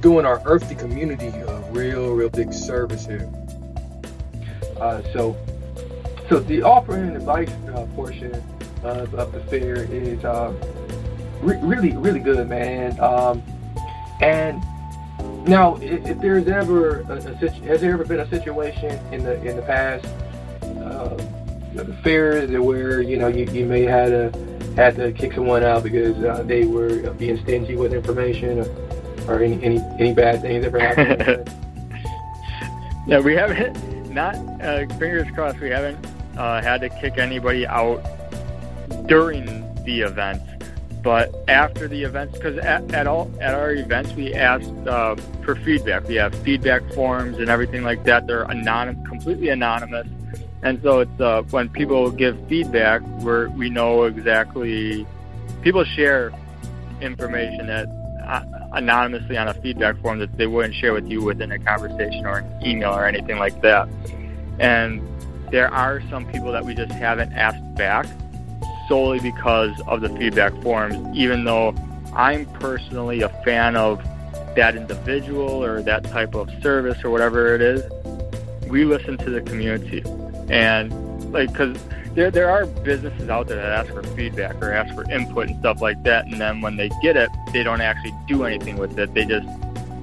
[0.00, 3.28] Doing our earthly community a real, real big service here.
[4.78, 5.36] Uh, so,
[6.28, 8.34] so the offering and advice uh, portion
[8.82, 10.52] of, of the fair is uh,
[11.40, 12.98] re- really, really good, man.
[13.00, 13.42] Um,
[14.20, 14.62] and
[15.46, 19.22] now, if, if there's ever a, a situ- has there ever been a situation in
[19.22, 20.04] the in the past,
[20.62, 21.16] uh,
[21.74, 25.82] the fairs where you know you, you may had to had to kick someone out
[25.82, 30.64] because uh, they were being stingy with information, or, or any, any any bad things
[30.64, 31.50] ever happened?
[33.06, 33.93] yeah, we haven't.
[34.14, 35.60] Not uh, fingers crossed.
[35.60, 36.06] We haven't
[36.38, 38.02] uh, had to kick anybody out
[39.06, 39.44] during
[39.84, 40.40] the event
[41.04, 45.54] but after the events, because at, at all at our events we ask uh, for
[45.54, 46.08] feedback.
[46.08, 48.26] We have feedback forms and everything like that.
[48.26, 50.08] They're anonymous, completely anonymous,
[50.62, 55.06] and so it's uh, when people give feedback, we we know exactly.
[55.60, 56.32] People share
[57.02, 57.86] information that
[58.76, 62.38] anonymously on a feedback form that they wouldn't share with you within a conversation or
[62.38, 63.88] an email or anything like that.
[64.58, 65.02] And
[65.50, 68.06] there are some people that we just haven't asked back
[68.88, 71.74] solely because of the feedback forms, even though
[72.14, 74.02] I'm personally a fan of
[74.54, 77.82] that individual or that type of service or whatever it is.
[78.68, 80.02] We listen to the community,
[80.48, 81.76] and like because
[82.14, 85.58] there there are businesses out there that ask for feedback or ask for input and
[85.58, 88.98] stuff like that, and then when they get it, they don't actually do anything with
[88.98, 89.12] it.
[89.14, 89.48] They just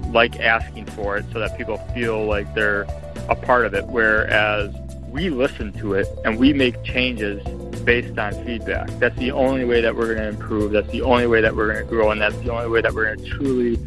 [0.08, 2.82] like asking for it so that people feel like they're
[3.28, 3.86] a part of it.
[3.86, 4.74] Whereas
[5.08, 7.42] we listen to it and we make changes
[7.84, 8.88] based on feedback.
[8.98, 10.72] That's the only way that we're going to improve.
[10.72, 12.92] That's the only way that we're going to grow, and that's the only way that
[12.92, 13.78] we're going to truly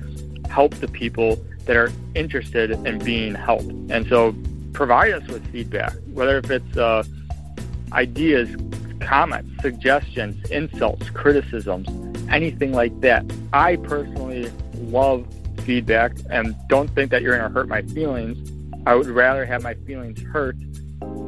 [0.49, 3.71] help the people that are interested in being helped.
[3.89, 4.35] And so,
[4.73, 7.03] provide us with feedback, whether if it's uh,
[7.95, 8.55] ideas,
[8.99, 11.87] comments, suggestions, insults, criticisms,
[12.29, 13.25] anything like that.
[13.53, 15.25] I personally love
[15.63, 18.51] feedback and don't think that you're going to hurt my feelings.
[18.85, 20.57] I would rather have my feelings hurt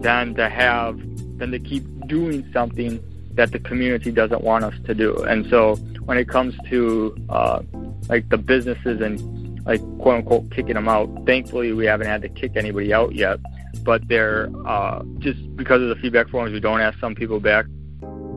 [0.02, 1.00] than to have
[1.40, 3.04] than to keep doing something
[3.34, 5.16] that the community doesn't want us to do.
[5.24, 7.62] And so when it comes to uh,
[8.10, 12.30] like the businesses and like quote unquote kicking them out, thankfully we haven't had to
[12.30, 13.40] kick anybody out yet.
[13.84, 17.66] But they're uh, just because of the feedback forms, we don't ask some people back.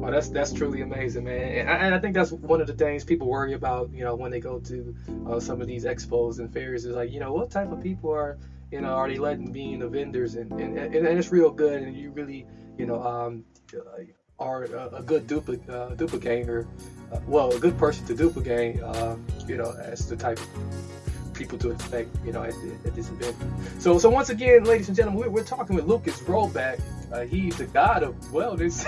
[0.03, 1.41] Oh, that's that's truly amazing, man.
[1.43, 4.14] And I, and I, think that's one of the things people worry about, you know,
[4.14, 4.95] when they go to
[5.28, 8.11] uh, some of these expos and fairs is like, you know, what type of people
[8.11, 8.38] are,
[8.70, 11.51] you know, are they letting be in the vendors and, and, and, and it's real
[11.51, 12.47] good and you really,
[12.78, 13.45] you know, um,
[14.38, 16.66] are a, a good uh, duplicator,
[17.12, 19.16] uh, well, a good person to duplicate, uh,
[19.47, 20.38] you know, as the type
[21.41, 22.53] people to expect, you know, at,
[22.84, 23.34] at, this event.
[23.78, 26.78] So, so once again, ladies and gentlemen, we're, we're talking with Lucas Robak.
[27.11, 28.84] Uh, he's the god of wellness,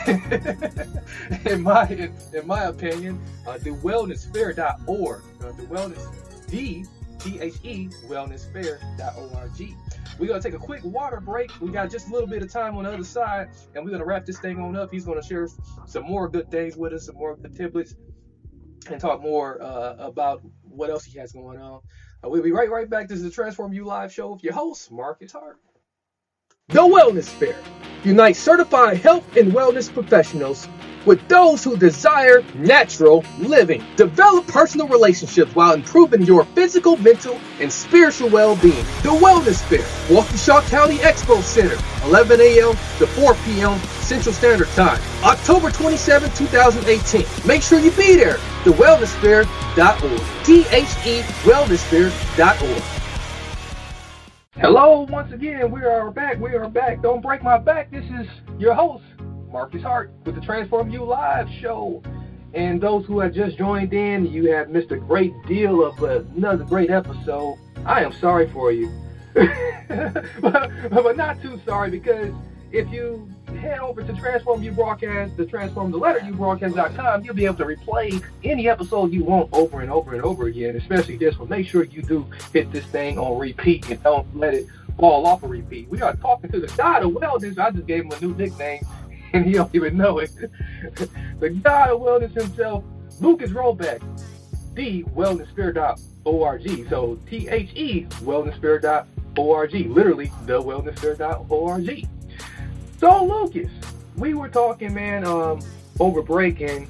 [1.51, 3.19] in my in, in my opinion.
[3.47, 6.85] Uh, the wellnessfair.org, uh, the wellness, the
[7.19, 9.77] T H E wellnessfair.org.
[10.19, 11.51] We're gonna take a quick water break.
[11.61, 14.05] We got just a little bit of time on the other side, and we're gonna
[14.05, 14.93] wrap this thing on up.
[14.93, 15.49] He's gonna share
[15.87, 17.95] some more good things with us, some more good tiplets,
[18.91, 21.81] and talk more uh, about what else he has going on.
[22.25, 23.09] We'll be right right back.
[23.09, 25.59] This is the Transform You Live show with your host, Marcus Hart.
[26.73, 27.59] The Wellness Fair
[28.03, 30.67] unites certified health and wellness professionals
[31.05, 33.85] with those who desire natural living.
[33.97, 38.85] Develop personal relationships while improving your physical, mental, and spiritual well-being.
[39.03, 42.73] The Wellness Fair, Waukesha County Expo Center, 11 a.m.
[42.99, 43.79] to 4 p.m.
[44.01, 47.47] Central Standard Time, October 27, 2018.
[47.47, 48.39] Make sure you be there.
[48.65, 50.45] TheWellnessFair.org.
[50.47, 53.02] T-H-E WellnessFair.org.
[54.63, 56.39] Hello, once again, we are back.
[56.39, 57.03] We are back.
[57.03, 57.91] Don't break my back.
[57.91, 58.29] This is
[58.61, 59.03] your host,
[59.51, 62.01] Marcus Hart with the Transform You Live show.
[62.55, 66.63] And those who have just joined in, you have missed a great deal of another
[66.63, 67.59] great episode.
[67.85, 68.89] I am sorry for you.
[69.35, 72.33] but, but not too sorry because
[72.71, 73.29] if you
[73.63, 77.57] head over to Transform You Broadcast, the Transform the Letter You Broadcast.com, you'll be able
[77.59, 81.49] to replay any episode you want over and over and over again, especially this one.
[81.49, 84.67] Make sure you do hit this thing on repeat and don't let it
[84.99, 85.89] fall off a repeat.
[85.89, 87.57] We are talking to the God of Wellness.
[87.57, 88.85] I just gave him a new nickname
[89.33, 90.33] and he don't even know it.
[91.41, 92.83] the God of wellness himself,
[93.21, 94.03] Lucas Robak,
[94.75, 96.89] the wellnessfair.org.
[96.89, 99.73] So T H E wellnessfair.org.
[99.73, 102.09] Literally the wellnessfair.org.
[103.03, 103.69] So Lucas,
[104.17, 105.59] we were talking, man, um,
[105.99, 106.87] over break, and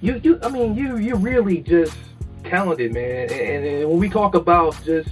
[0.00, 1.96] you, you, I mean, you, you really just
[2.44, 3.32] talented, man.
[3.32, 5.08] And, and when we talk about just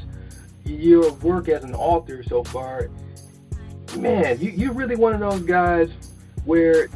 [0.65, 2.89] your work as an author so far,
[3.97, 5.91] man, you, you're really one of those guys
[6.45, 6.87] where,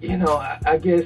[0.00, 1.04] you know, I, I guess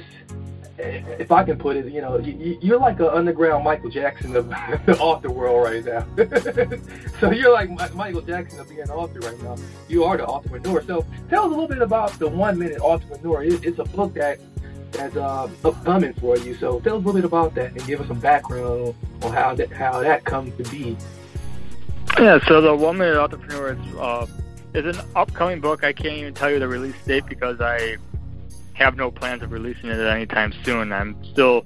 [0.77, 4.49] if I can put it, you know, you, are like an underground Michael Jackson of
[4.85, 6.05] the author world right now.
[7.19, 9.55] so you're like Michael Jackson of being an author right now.
[9.87, 10.83] You are the entrepreneur.
[10.83, 13.43] So tell us a little bit about the One Minute Entrepreneur.
[13.43, 14.39] It, it's a book that
[14.91, 16.55] that's uh, upcoming for you.
[16.55, 19.55] So tell us a little bit about that and give us some background on how
[19.55, 20.95] that how that comes to be.
[22.19, 22.39] Yeah.
[22.47, 23.95] So the One Minute Entrepreneur is.
[23.95, 24.27] Uh
[24.73, 25.83] it's an upcoming book.
[25.83, 27.97] I can't even tell you the release date because I
[28.77, 30.93] have no plans of releasing it anytime soon.
[30.93, 31.65] I'm still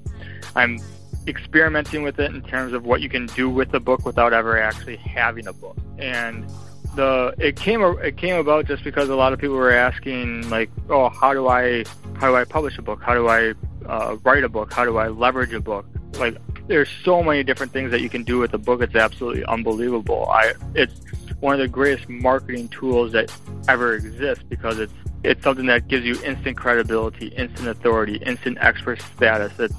[0.56, 0.78] I'm
[1.26, 4.58] experimenting with it in terms of what you can do with the book without ever
[4.58, 5.76] actually having a book.
[5.98, 6.48] And
[6.96, 10.70] the it came it came about just because a lot of people were asking like,
[10.88, 11.84] oh, how do I
[12.14, 13.02] how do I publish a book?
[13.02, 13.54] How do I
[13.86, 14.72] uh, write a book?
[14.72, 15.86] How do I leverage a book?
[16.18, 16.36] Like,
[16.66, 18.80] there's so many different things that you can do with a book.
[18.80, 20.28] It's absolutely unbelievable.
[20.30, 20.94] I it's
[21.40, 23.32] one of the greatest marketing tools that
[23.68, 24.92] ever exists because it's
[25.24, 29.58] it's something that gives you instant credibility, instant authority, instant expert status.
[29.58, 29.72] It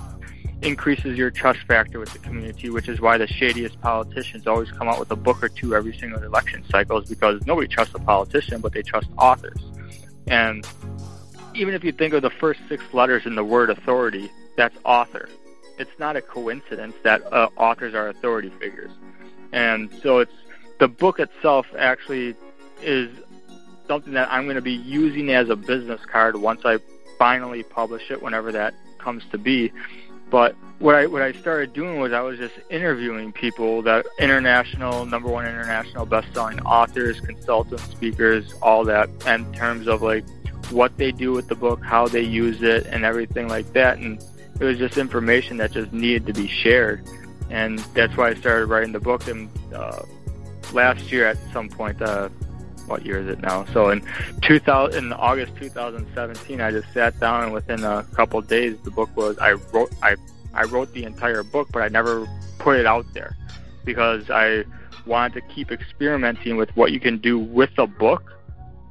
[0.62, 4.88] increases your trust factor with the community, which is why the shadiest politicians always come
[4.88, 8.00] out with a book or two every single election cycle, is because nobody trusts a
[8.00, 9.60] politician, but they trust authors.
[10.28, 10.66] And
[11.54, 15.28] even if you think of the first six letters in the word authority, that's author.
[15.78, 18.92] It's not a coincidence that uh, authors are authority figures.
[19.52, 20.32] And so it's
[20.80, 22.36] the book itself actually
[22.82, 23.10] is
[23.88, 26.80] something that I'm going to be using as a business card once I
[27.18, 29.72] finally publish it, whenever that comes to be.
[30.30, 35.06] But what I what I started doing was I was just interviewing people that international
[35.06, 40.26] number one international best-selling authors, consultants, speakers, all that, in terms of like
[40.72, 44.00] what they do with the book, how they use it, and everything like that.
[44.00, 44.24] And
[44.60, 47.08] it was just information that just needed to be shared,
[47.52, 49.28] and that's why I started writing the book.
[49.28, 50.02] And uh,
[50.74, 52.30] last year at some point, uh,
[52.88, 53.66] what year is it now?
[53.74, 54.06] So in
[54.42, 59.10] 2000, in August 2017, I just sat down and within a couple days, the book
[59.16, 60.16] was I wrote I
[60.54, 62.28] I wrote the entire book, but I never
[62.60, 63.36] put it out there
[63.86, 64.64] because I
[65.06, 68.32] wanted to keep experimenting with what you can do with a book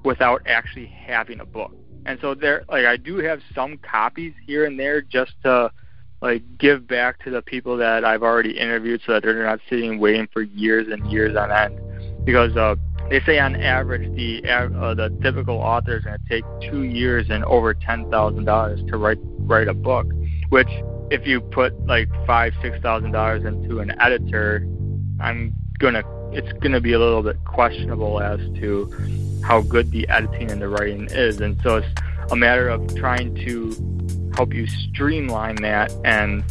[0.05, 1.72] without actually having a book.
[2.05, 5.70] And so there, like I do have some copies here and there just to
[6.20, 9.99] like give back to the people that I've already interviewed, so that they're not sitting
[9.99, 11.80] waiting for years and years on end.
[12.24, 12.76] Because uh,
[13.11, 17.26] they say on average the uh, the typical author is going to take two years
[17.30, 20.07] and over ten thousand dollars to write write a book,
[20.48, 20.68] which
[21.11, 24.66] if you put like five six thousand dollars into an editor,
[25.20, 28.90] I'm gonna it's gonna be a little bit questionable as to
[29.44, 33.34] how good the editing and the writing is, and so it's a matter of trying
[33.34, 36.42] to help you streamline that and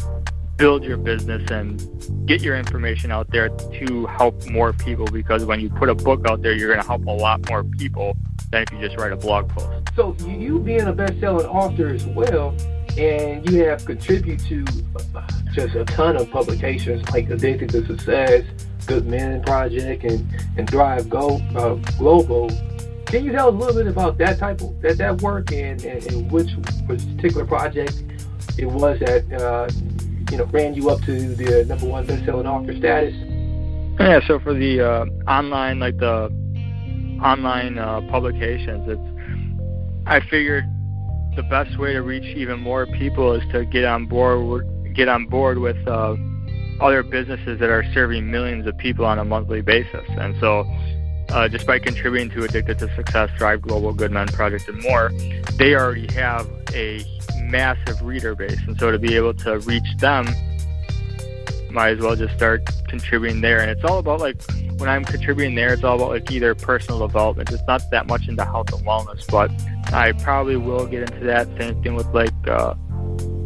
[0.56, 5.60] build your business and get your information out there to help more people because when
[5.60, 8.16] you put a book out there you're going to help a lot more people
[8.50, 9.88] than if you just write a blog post.
[9.96, 12.54] So you being a best-selling author as well
[12.98, 14.64] and you have contributed to
[15.52, 18.44] just a ton of publications like addicted to success
[18.86, 20.26] good men project and
[20.56, 22.50] and thrive Go, uh, global.
[23.06, 25.82] Can you tell us a little bit about that type of that, that work and,
[25.84, 26.50] and, and which
[26.86, 28.02] particular project
[28.58, 29.68] it was that uh,
[30.32, 33.14] you know ran you up to the number one best-selling author status?
[34.00, 36.30] Yeah, so for the uh, online, like the
[37.22, 40.64] online uh, publications, it's I figured
[41.36, 45.26] the best way to reach even more people is to get on board get on
[45.26, 46.16] board with uh,
[46.80, 50.64] other businesses that are serving millions of people on a monthly basis, and so.
[51.28, 55.10] Uh, just by contributing to Addicted to Success, Thrive Global, Good Men Project, and more,
[55.56, 57.02] they already have a
[57.52, 60.26] massive reader base, and so to be able to reach them,
[61.70, 63.60] might as well just start contributing there.
[63.60, 64.42] And it's all about like
[64.78, 67.50] when I'm contributing there, it's all about like either personal development.
[67.50, 69.50] It's not that much into health and wellness, but
[69.92, 71.46] I probably will get into that.
[71.58, 72.74] Same thing with like uh,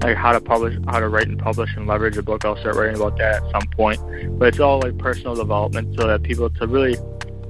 [0.03, 2.45] like how to publish, how to write and publish and leverage a book.
[2.45, 4.01] I'll start writing about that at some point.
[4.39, 6.97] But it's all like personal development, so that people to really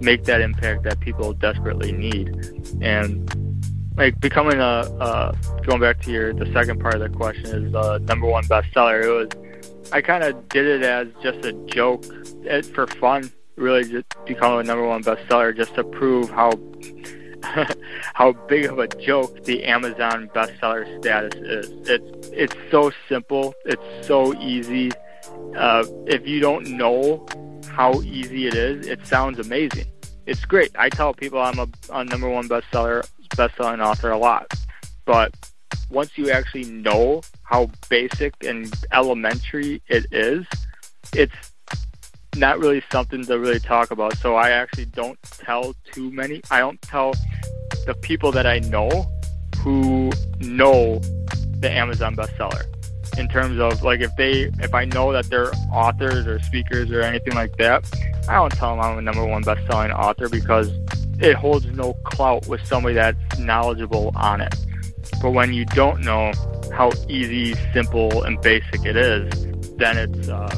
[0.01, 2.29] make that impact that people desperately need.
[2.81, 3.31] And
[3.97, 5.33] like becoming a uh,
[5.65, 9.05] going back to your the second part of the question is the number one bestseller.
[9.05, 12.05] It was I kind of did it as just a joke
[12.43, 16.53] it, for fun, really just becoming a number one bestseller just to prove how
[18.15, 21.89] how big of a joke the Amazon bestseller status is.
[21.89, 23.55] It's it's so simple.
[23.65, 24.93] It's so easy.
[25.57, 27.27] Uh, if you don't know
[27.69, 29.87] how easy it is, it sounds amazing.
[30.27, 30.73] It's great.
[30.77, 34.53] I tell people I'm a, a number one bestseller best-selling author a lot.
[35.05, 35.35] But
[35.89, 40.45] once you actually know how basic and elementary it is,
[41.13, 41.53] it's
[42.37, 44.17] not really something to really talk about.
[44.19, 46.43] So I actually don't tell too many.
[46.51, 47.13] I don't tell
[47.87, 48.91] the people that I know
[49.59, 50.11] who
[50.41, 50.99] know
[51.61, 52.65] the Amazon bestseller
[53.19, 57.03] in terms of like if they if I know that they're authors or speakers or
[57.03, 57.89] anything like that,
[58.29, 60.71] I don't tell them I'm a number one best-selling author because
[61.19, 64.55] it holds no clout with somebody that's knowledgeable on it.
[65.23, 66.33] But when you don't know
[66.73, 69.47] how easy, simple, and basic it is,
[69.77, 70.49] then it's uh,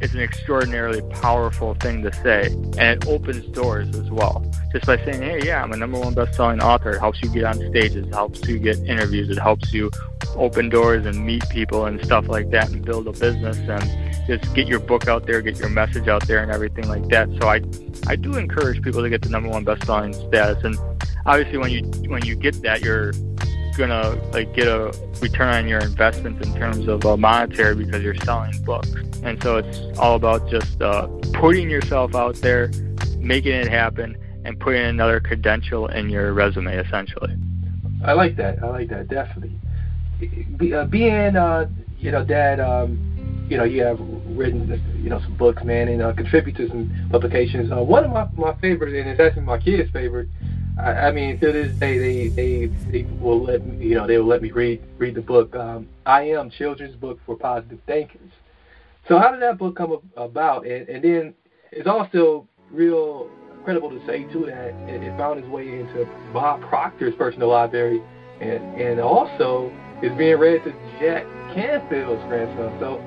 [0.00, 2.46] it's an extraordinarily powerful thing to say,
[2.78, 4.44] and it opens doors as well.
[4.72, 7.44] Just by saying, "Hey, yeah, I'm a number one best-selling author," it helps you get
[7.44, 9.90] on stages, it helps you get interviews, it helps you
[10.34, 13.82] open doors and meet people and stuff like that, and build a business and
[14.26, 17.28] just get your book out there, get your message out there, and everything like that.
[17.40, 17.62] So I
[18.06, 20.76] I do encourage people to get the number one best-selling status, and
[21.24, 23.12] obviously when you when you get that, you're
[23.76, 28.16] gonna like get a return on your investment in terms of uh, monetary because you're
[28.16, 28.90] selling books.
[29.22, 32.70] And so it's all about just uh, putting yourself out there,
[33.18, 37.36] making it happen, and putting another credential in your resume, essentially.
[38.04, 38.62] I like that.
[38.62, 39.52] I like that definitely.
[40.56, 41.68] Be, uh, being, uh,
[41.98, 43.16] you know, that um,
[43.48, 47.08] you know, you have written, you know, some books, man, and uh, contribute to some
[47.10, 47.70] publications.
[47.70, 50.28] Uh, one of my my favorites, and it's actually my kids' favorite.
[50.76, 54.18] I, I mean, to this day, they they they will let me, you know, they
[54.18, 55.54] will let me read read the book.
[55.56, 58.30] Um, I am children's book for positive thinkers.
[59.08, 60.66] So how did that book come about?
[60.66, 61.34] And, and then
[61.72, 63.30] it's also real
[63.64, 68.02] credible to say too that it, it found its way into Bob Proctor's personal library,
[68.40, 69.72] and and also
[70.02, 71.24] is being read to Jack
[71.54, 72.76] Canfield's grandson.
[72.80, 73.02] So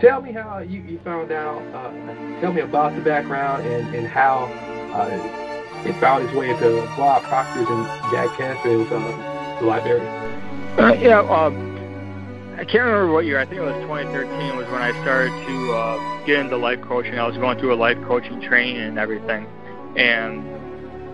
[0.00, 1.62] tell me how you, you found out.
[1.74, 4.44] Uh, tell me about the background and and how.
[4.92, 5.47] Uh,
[5.88, 10.06] it found its way into Bob Proctor's and Jack Canfield's uh, library.
[10.78, 11.56] Uh, yeah, um,
[12.58, 13.40] I can't remember what year.
[13.40, 17.18] I think it was 2013 was when I started to uh, get into life coaching.
[17.18, 19.46] I was going through a life coaching training and everything,
[19.96, 20.46] and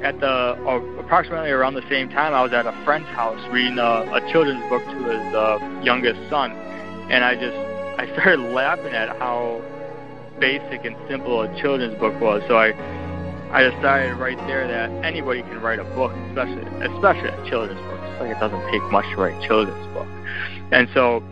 [0.02, 3.78] at the uh, approximately around the same time, I was at a friend's house reading
[3.78, 6.50] a, a children's book to his uh, youngest son,
[7.10, 7.56] and I just
[7.98, 9.62] I started laughing at how
[10.40, 12.42] basic and simple a children's book was.
[12.48, 12.72] So I
[13.54, 18.00] I decided right there that anybody can write a book, especially especially a children's book.
[18.02, 20.08] It's like it doesn't take much to write a children's book.
[20.72, 21.22] And so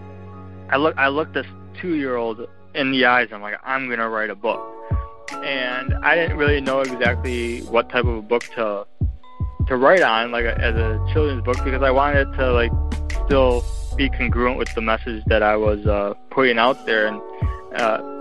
[0.71, 1.47] I look I looked this
[1.81, 2.47] two year old
[2.77, 3.27] in the eyes.
[3.27, 4.61] And I'm like, I'm gonna write a book.
[5.43, 8.87] And I didn't really know exactly what type of a book to
[9.67, 12.71] to write on, like as a children's book, because I wanted it to like
[13.27, 13.65] still
[13.97, 17.09] be congruent with the message that I was uh, putting out there.
[17.09, 17.21] And
[17.75, 18.12] uh,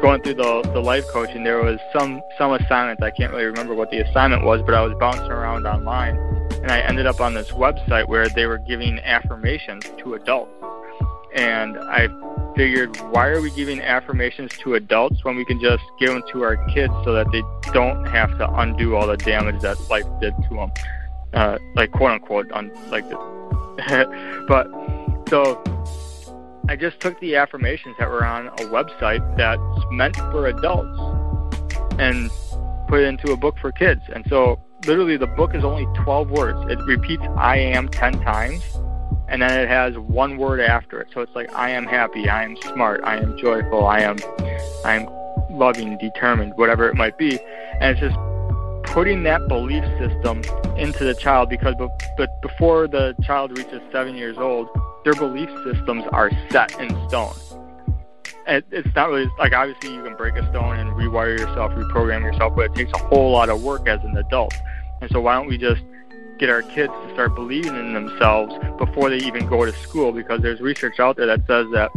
[0.00, 3.02] going through the the life coaching, there was some some assignments.
[3.02, 6.16] I can't really remember what the assignment was, but I was bouncing around online,
[6.62, 10.52] and I ended up on this website where they were giving affirmations to adults.
[11.34, 12.08] And I
[12.56, 16.42] figured, why are we giving affirmations to adults when we can just give them to
[16.42, 17.42] our kids so that they
[17.72, 20.72] don't have to undo all the damage that life did to them,
[21.34, 23.08] uh, like quote unquote, un- like
[24.48, 24.66] but
[25.28, 25.62] so
[26.70, 31.00] I just took the affirmations that were on a website that's meant for adults
[31.98, 32.30] and
[32.86, 34.02] put it into a book for kids.
[34.14, 36.70] And so literally the book is only 12 words.
[36.70, 38.62] It repeats I am 10 times
[39.26, 41.08] and then it has one word after it.
[41.12, 44.18] So it's like I am happy, I am smart, I am joyful, I am
[44.84, 45.08] I am
[45.50, 47.40] loving, determined, whatever it might be.
[47.80, 48.16] And it's just
[48.90, 50.42] putting that belief system
[50.76, 51.74] into the child because
[52.16, 54.68] but before the child reaches seven years old,
[55.04, 57.34] their belief systems are set in stone.
[58.46, 62.22] And it's not really like obviously you can break a stone and rewire yourself, reprogram
[62.22, 64.54] yourself, but it takes a whole lot of work as an adult.
[65.00, 65.82] And so why don't we just
[66.38, 70.10] get our kids to start believing in themselves before they even go to school?
[70.10, 71.92] Because there's research out there that says that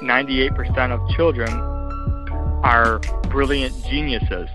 [0.00, 1.50] 98% of children
[2.64, 4.48] are brilliant geniuses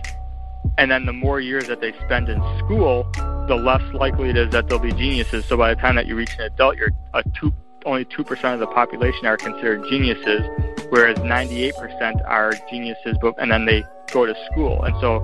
[0.78, 3.10] and then the more years that they spend in school,
[3.48, 5.46] the less likely it is that they'll be geniuses.
[5.46, 7.54] So by the time that you reach an adult, you're a two,
[7.86, 10.42] only 2% of the population are considered geniuses,
[10.90, 14.84] whereas 98% are geniuses, and then they go to school.
[14.84, 15.20] And so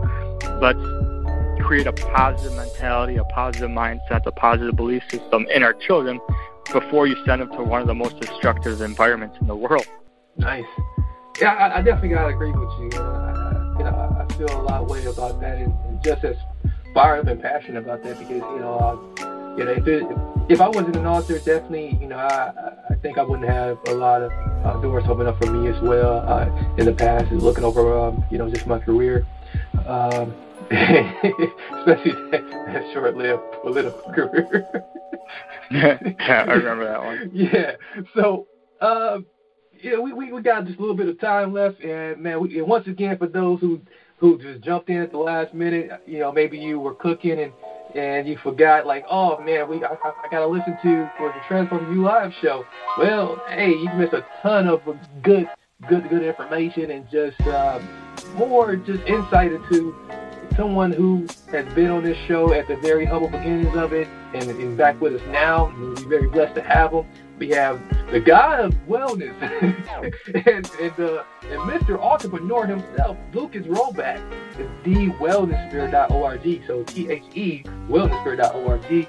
[0.61, 0.79] let's
[1.65, 6.19] create a positive mentality, a positive mindset, a positive belief system in our children
[6.73, 9.85] before you send them to one of the most destructive environments in the world.
[10.37, 10.65] Nice.
[11.39, 12.99] Yeah, I, I definitely gotta agree with you.
[12.99, 13.28] Uh,
[14.39, 16.37] feel a lot of way about that, and, and just as
[16.93, 20.03] fired up and passionate about that because you know, uh, you know, if it,
[20.49, 22.51] if I wasn't an author, definitely, you know, I
[22.89, 24.31] I think I wouldn't have a lot of
[24.65, 27.97] uh, doors open up for me as well uh, in the past, and looking over,
[27.97, 29.27] um, you know, just my career.
[29.85, 30.33] Um,
[30.71, 34.83] especially that, that short-lived political career.
[35.71, 35.97] yeah,
[36.47, 37.31] I remember that one.
[37.33, 37.71] Yeah.
[38.13, 38.47] So,
[38.79, 39.19] uh,
[39.81, 42.59] yeah, we, we, we got just a little bit of time left, and man, we,
[42.59, 43.81] and once again, for those who
[44.19, 47.53] who just jumped in at the last minute, you know, maybe you were cooking and
[47.95, 51.91] and you forgot, like, oh man, we I, I gotta listen to for the Transform
[51.91, 52.63] You Live show.
[52.99, 54.81] Well, hey, you missed a ton of
[55.23, 55.49] good,
[55.87, 57.79] good, good information and just uh,
[58.35, 59.95] more just insight into
[60.55, 64.49] someone who has been on this show at the very humble beginnings of it and
[64.51, 65.73] is back with us now.
[65.79, 67.05] We're very blessed to have him.
[67.39, 67.81] We have
[68.11, 69.33] the guy of wellness
[70.45, 71.97] and, and, uh, and Mr.
[71.97, 74.19] Entrepreneur himself, Lucas Robak,
[74.59, 76.67] is thewellnessspirit.org.
[76.67, 79.07] So T H E wellnessspirit.org.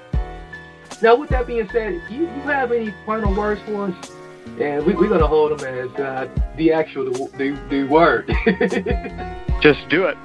[1.01, 4.11] Now, with that being said, you, you have any final words for us?
[4.59, 8.27] And we, are going to hold them as uh, the actual the, the, the word.
[9.61, 10.17] Just do it.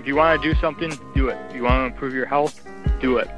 [0.00, 1.38] If you want to do something, do it.
[1.48, 2.66] If you want to improve your health,
[3.00, 3.28] do it.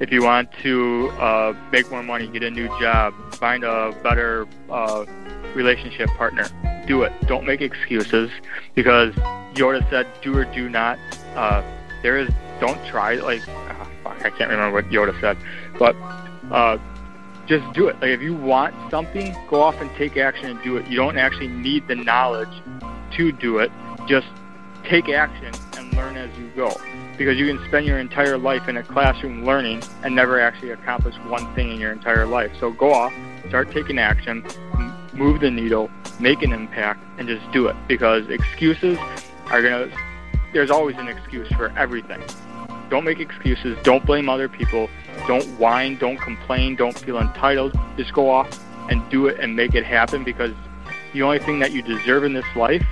[0.00, 4.46] If you want to uh, make more money, get a new job, find a better
[4.70, 5.04] uh,
[5.54, 6.48] relationship partner,
[6.86, 7.12] do it.
[7.26, 8.30] Don't make excuses
[8.76, 9.12] because
[9.54, 10.98] Yoda said, "Do or do not."
[11.34, 11.62] Uh,
[12.02, 12.30] there is
[12.60, 13.16] don't try.
[13.16, 15.36] Like oh, fuck, I can't remember what Yoda said,
[15.80, 15.96] but
[16.52, 16.78] uh,
[17.46, 17.96] just do it.
[18.00, 20.86] Like if you want something, go off and take action and do it.
[20.86, 22.62] You don't actually need the knowledge
[23.12, 23.72] to do it.
[24.06, 24.28] Just
[24.84, 26.72] take action and learn as you go
[27.18, 31.16] because you can spend your entire life in a classroom learning and never actually accomplish
[31.26, 32.52] one thing in your entire life.
[32.60, 33.12] So go off,
[33.48, 34.46] start taking action,
[35.12, 35.90] move the needle,
[36.20, 38.96] make an impact, and just do it because excuses
[39.46, 39.98] are going to,
[40.52, 42.22] there's always an excuse for everything.
[42.88, 43.76] Don't make excuses.
[43.82, 44.88] Don't blame other people.
[45.26, 45.98] Don't whine.
[45.98, 46.76] Don't complain.
[46.76, 47.78] Don't feel entitled.
[47.96, 48.48] Just go off
[48.88, 50.54] and do it and make it happen because
[51.12, 52.86] the only thing that you deserve in this life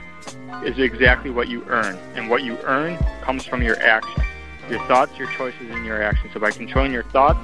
[0.65, 1.99] is exactly what you earn.
[2.15, 4.25] And what you earn comes from your actions,
[4.69, 6.33] Your thoughts, your choices, and your actions.
[6.33, 7.39] So by controlling your thoughts,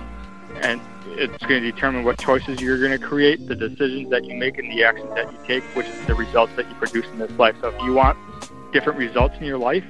[0.61, 4.37] and it's going to determine what choices you're going to create, the decisions that you
[4.37, 7.19] make, and the actions that you take, which is the results that you produce in
[7.19, 7.57] this life.
[7.61, 8.19] So if you want
[8.73, 9.85] different results in your life,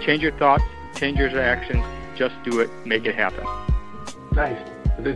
[0.00, 0.64] change your thoughts,
[0.96, 1.84] change your actions,
[2.16, 2.70] Just do it.
[2.84, 3.44] Make it happen.
[4.32, 4.56] Nice.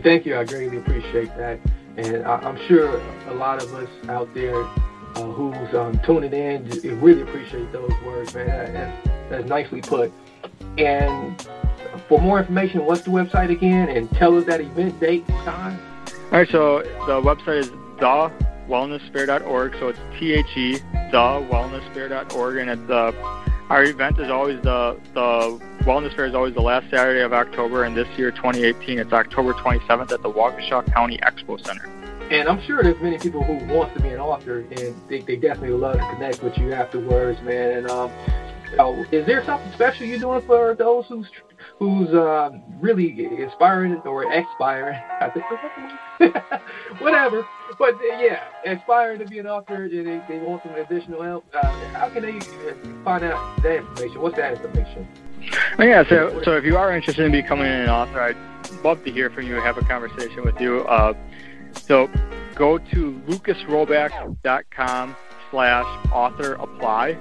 [0.03, 0.37] Thank you.
[0.37, 1.57] I greatly appreciate that.
[1.95, 4.67] And I, am sure a lot of us out there
[5.15, 6.67] uh, who's um, tuning in
[7.01, 8.47] really appreciate those words, man.
[8.47, 10.11] That, that's, that's nicely put.
[10.77, 11.47] And
[12.07, 13.89] for more information, what's the website again?
[13.89, 15.79] And tell us that event date, and time.
[16.31, 19.75] All right, so the website is thewellnessfair.org.
[19.79, 20.79] So it's T H E,
[21.11, 23.11] thewellnessfair.org, and it's uh,
[23.69, 27.83] our event is always the the Wellness Fair is always the last Saturday of October,
[27.83, 31.89] and this year, 2018, it's October 27th at the Waukesha County Expo Center.
[32.29, 35.35] And I'm sure there's many people who want to be an author, and they, they
[35.35, 37.77] definitely love to connect with you afterwards, man.
[37.77, 38.11] And um,
[38.77, 41.27] uh, is there something special you're doing for those who's
[41.79, 44.99] who's uh, really inspiring or expiring?
[46.99, 47.45] Whatever.
[47.79, 51.45] But uh, yeah, aspiring to be an author, and they, they want some additional help.
[51.53, 52.39] Uh, how can they
[53.03, 54.21] find out that information?
[54.21, 55.07] What's that information?
[55.79, 59.29] Yeah, so so if you are interested in becoming an author, I'd love to hear
[59.31, 60.81] from you and have a conversation with you.
[60.81, 61.13] Uh,
[61.73, 62.09] so
[62.55, 65.15] go to lucasrobak.com
[65.51, 67.17] slash author apply.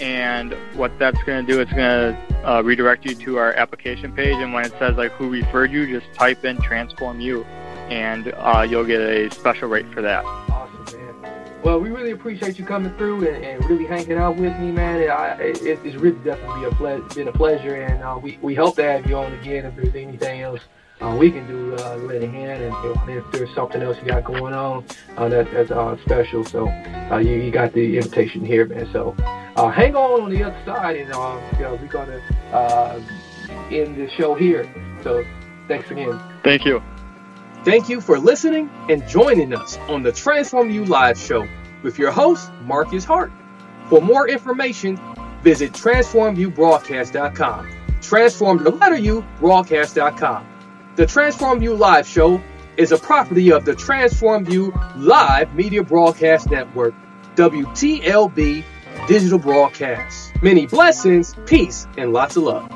[0.00, 4.12] And what that's going to do, it's going to uh, redirect you to our application
[4.12, 4.36] page.
[4.36, 7.44] And when it says like who referred you, just type in transform you,
[7.88, 10.24] and uh, you'll get a special rate for that.
[10.24, 11.62] Awesome, man.
[11.62, 15.08] Well, we really appreciate you coming through and, and really hanging out with me, man.
[15.10, 18.76] I, it, it's really definitely a ple- been a pleasure, and uh, we we hope
[18.76, 20.60] to have you on again if there's anything else
[21.00, 24.24] uh, we can do uh, let a hand, and if there's something else you got
[24.24, 24.84] going on,
[25.16, 26.44] uh, that, that's uh, special.
[26.44, 28.88] So uh, you, you got the invitation here, man.
[28.92, 29.14] So
[29.56, 32.20] uh, hang on on the other side, and uh, you know, we're gonna
[32.52, 33.00] uh,
[33.70, 34.66] end the show here.
[35.02, 35.24] So
[35.68, 36.18] thanks again.
[36.42, 36.82] Thank you.
[37.64, 41.46] Thank you for listening and joining us on the Transform You Live show
[41.82, 43.32] with your host Marcus Hart.
[43.88, 44.98] For more information,
[45.42, 47.70] visit transformviewbroadcast.com.
[48.00, 50.55] Transform the letter U broadcast.com.
[50.96, 52.42] The Transform You Live show
[52.78, 56.94] is a property of the Transform You Live Media Broadcast Network,
[57.34, 58.64] WTLB
[59.06, 60.32] Digital Broadcast.
[60.42, 62.75] Many blessings, peace, and lots of love.